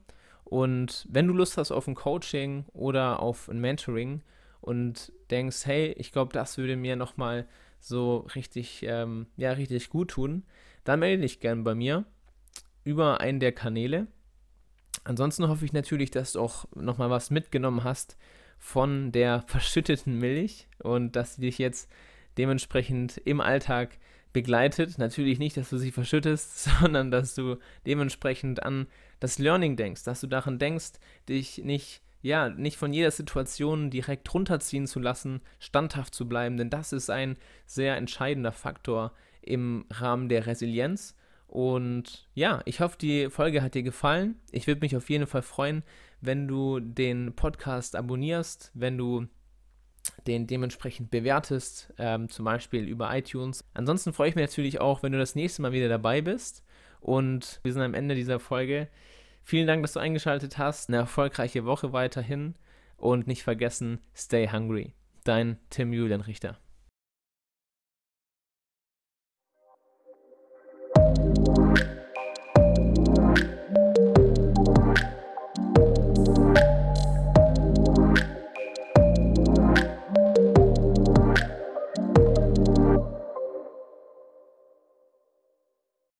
Und 0.45 1.07
wenn 1.09 1.29
du 1.29 1.35
Lust 1.35 1.57
hast 1.57 1.71
auf 1.71 1.87
ein 1.87 1.95
Coaching 1.95 2.65
oder 2.73 3.21
auf 3.21 3.49
ein 3.49 3.61
Mentoring 3.61 4.23
und 4.61 5.13
denkst, 5.31 5.65
hey, 5.65 5.93
ich 5.93 6.13
glaube, 6.13 6.33
das 6.33 6.59
würde 6.59 6.77
mir 6.77 6.97
nochmal 6.97 7.47
so 7.79 8.27
richtig, 8.35 8.83
ähm, 8.83 9.27
ja, 9.37 9.53
richtig 9.53 9.91
gut 9.91 10.11
tun, 10.11 10.45
dann 10.85 11.01
melde 11.01 11.23
dich 11.23 11.41
gerne 11.41 11.63
bei 11.63 11.75
mir 11.75 12.05
über 12.85 13.21
einen 13.21 13.41
der 13.41 13.53
Kanäle. 13.53 14.07
Ansonsten 15.05 15.49
hoffe 15.49 15.65
ich 15.65 15.73
natürlich, 15.73 16.11
dass 16.11 16.33
du 16.33 16.41
auch 16.41 16.67
nochmal 16.75 17.11
was 17.11 17.31
mitgenommen 17.31 17.85
hast 17.85 18.17
von 18.59 19.13
der 19.13 19.43
verschütteten 19.47 20.19
Milch 20.19 20.69
und 20.83 21.17
dass 21.17 21.37
sie 21.37 21.43
dich 21.43 21.59
jetzt 21.59 21.91
dementsprechend 22.39 23.19
im 23.19 23.41
Alltag 23.41 23.99
begleitet. 24.33 24.99
Natürlich 24.99 25.39
nicht, 25.39 25.57
dass 25.57 25.71
du 25.71 25.79
sie 25.79 25.93
verschüttest, 25.93 26.65
sondern 26.81 27.11
dass 27.11 27.35
du 27.35 27.57
dementsprechend 27.87 28.63
an 28.63 28.87
das 29.19 29.39
Learning 29.39 29.77
denkst, 29.77 30.05
dass 30.05 30.21
du 30.21 30.27
daran 30.27 30.59
denkst, 30.59 30.93
dich 31.29 31.59
nicht 31.59 32.03
ja, 32.23 32.51
nicht 32.51 32.77
von 32.77 32.93
jeder 32.93 33.11
Situation 33.11 33.89
direkt 33.91 34.33
runterziehen 34.35 34.87
zu 34.87 35.01
lassen, 35.01 35.41
standhaft 35.59 36.15
zu 36.15 36.29
bleiben, 36.29 36.59
denn 36.59 36.69
das 36.69 36.93
ist 36.93 37.09
ein 37.09 37.39
sehr 37.65 37.97
entscheidender 37.97 38.53
Faktor 38.53 39.13
im 39.43 39.85
Rahmen 39.91 40.29
der 40.29 40.47
Resilienz. 40.47 41.17
Und 41.47 42.29
ja, 42.35 42.63
ich 42.65 42.81
hoffe, 42.81 42.97
die 42.99 43.29
Folge 43.29 43.63
hat 43.63 43.75
dir 43.75 43.83
gefallen. 43.83 44.37
Ich 44.53 44.67
würde 44.67 44.81
mich 44.83 44.97
auf 44.97 45.11
jeden 45.11 45.27
Fall 45.27 45.43
freuen, 45.43 45.83
wenn 46.21 46.47
du 46.47 46.79
den 46.81 47.35
Podcast 47.35 47.97
abonnierst, 47.97 48.71
wenn 48.75 48.97
du 48.97 49.27
den 50.27 50.47
dementsprechend 50.47 51.11
bewertest, 51.11 51.93
ähm, 51.99 52.29
zum 52.29 52.45
Beispiel 52.45 52.87
über 52.87 53.17
iTunes. 53.17 53.65
Ansonsten 53.75 54.13
freue 54.13 54.29
ich 54.29 54.35
mich 54.35 54.47
natürlich 54.47 54.81
auch, 54.81 55.03
wenn 55.03 55.13
du 55.13 55.19
das 55.19 55.35
nächste 55.35 55.63
Mal 55.63 55.73
wieder 55.73 55.89
dabei 55.89 56.21
bist. 56.21 56.65
Und 57.01 57.61
wir 57.63 57.73
sind 57.73 57.83
am 57.83 57.95
Ende 57.95 58.15
dieser 58.15 58.39
Folge. 58.39 58.89
Vielen 59.43 59.67
Dank, 59.67 59.83
dass 59.83 59.95
du 59.95 60.01
eingeschaltet 60.01 60.59
hast. 60.59 60.89
Eine 60.89 60.99
erfolgreiche 60.99 61.65
Woche 61.65 61.93
weiterhin. 61.93 62.55
Und 62.97 63.27
nicht 63.27 63.43
vergessen, 63.43 63.99
stay 64.15 64.49
hungry. 64.49 64.93
Dein 65.25 65.59
Tim 65.71 65.93
Julian 65.93 66.21
Richter. 66.21 66.59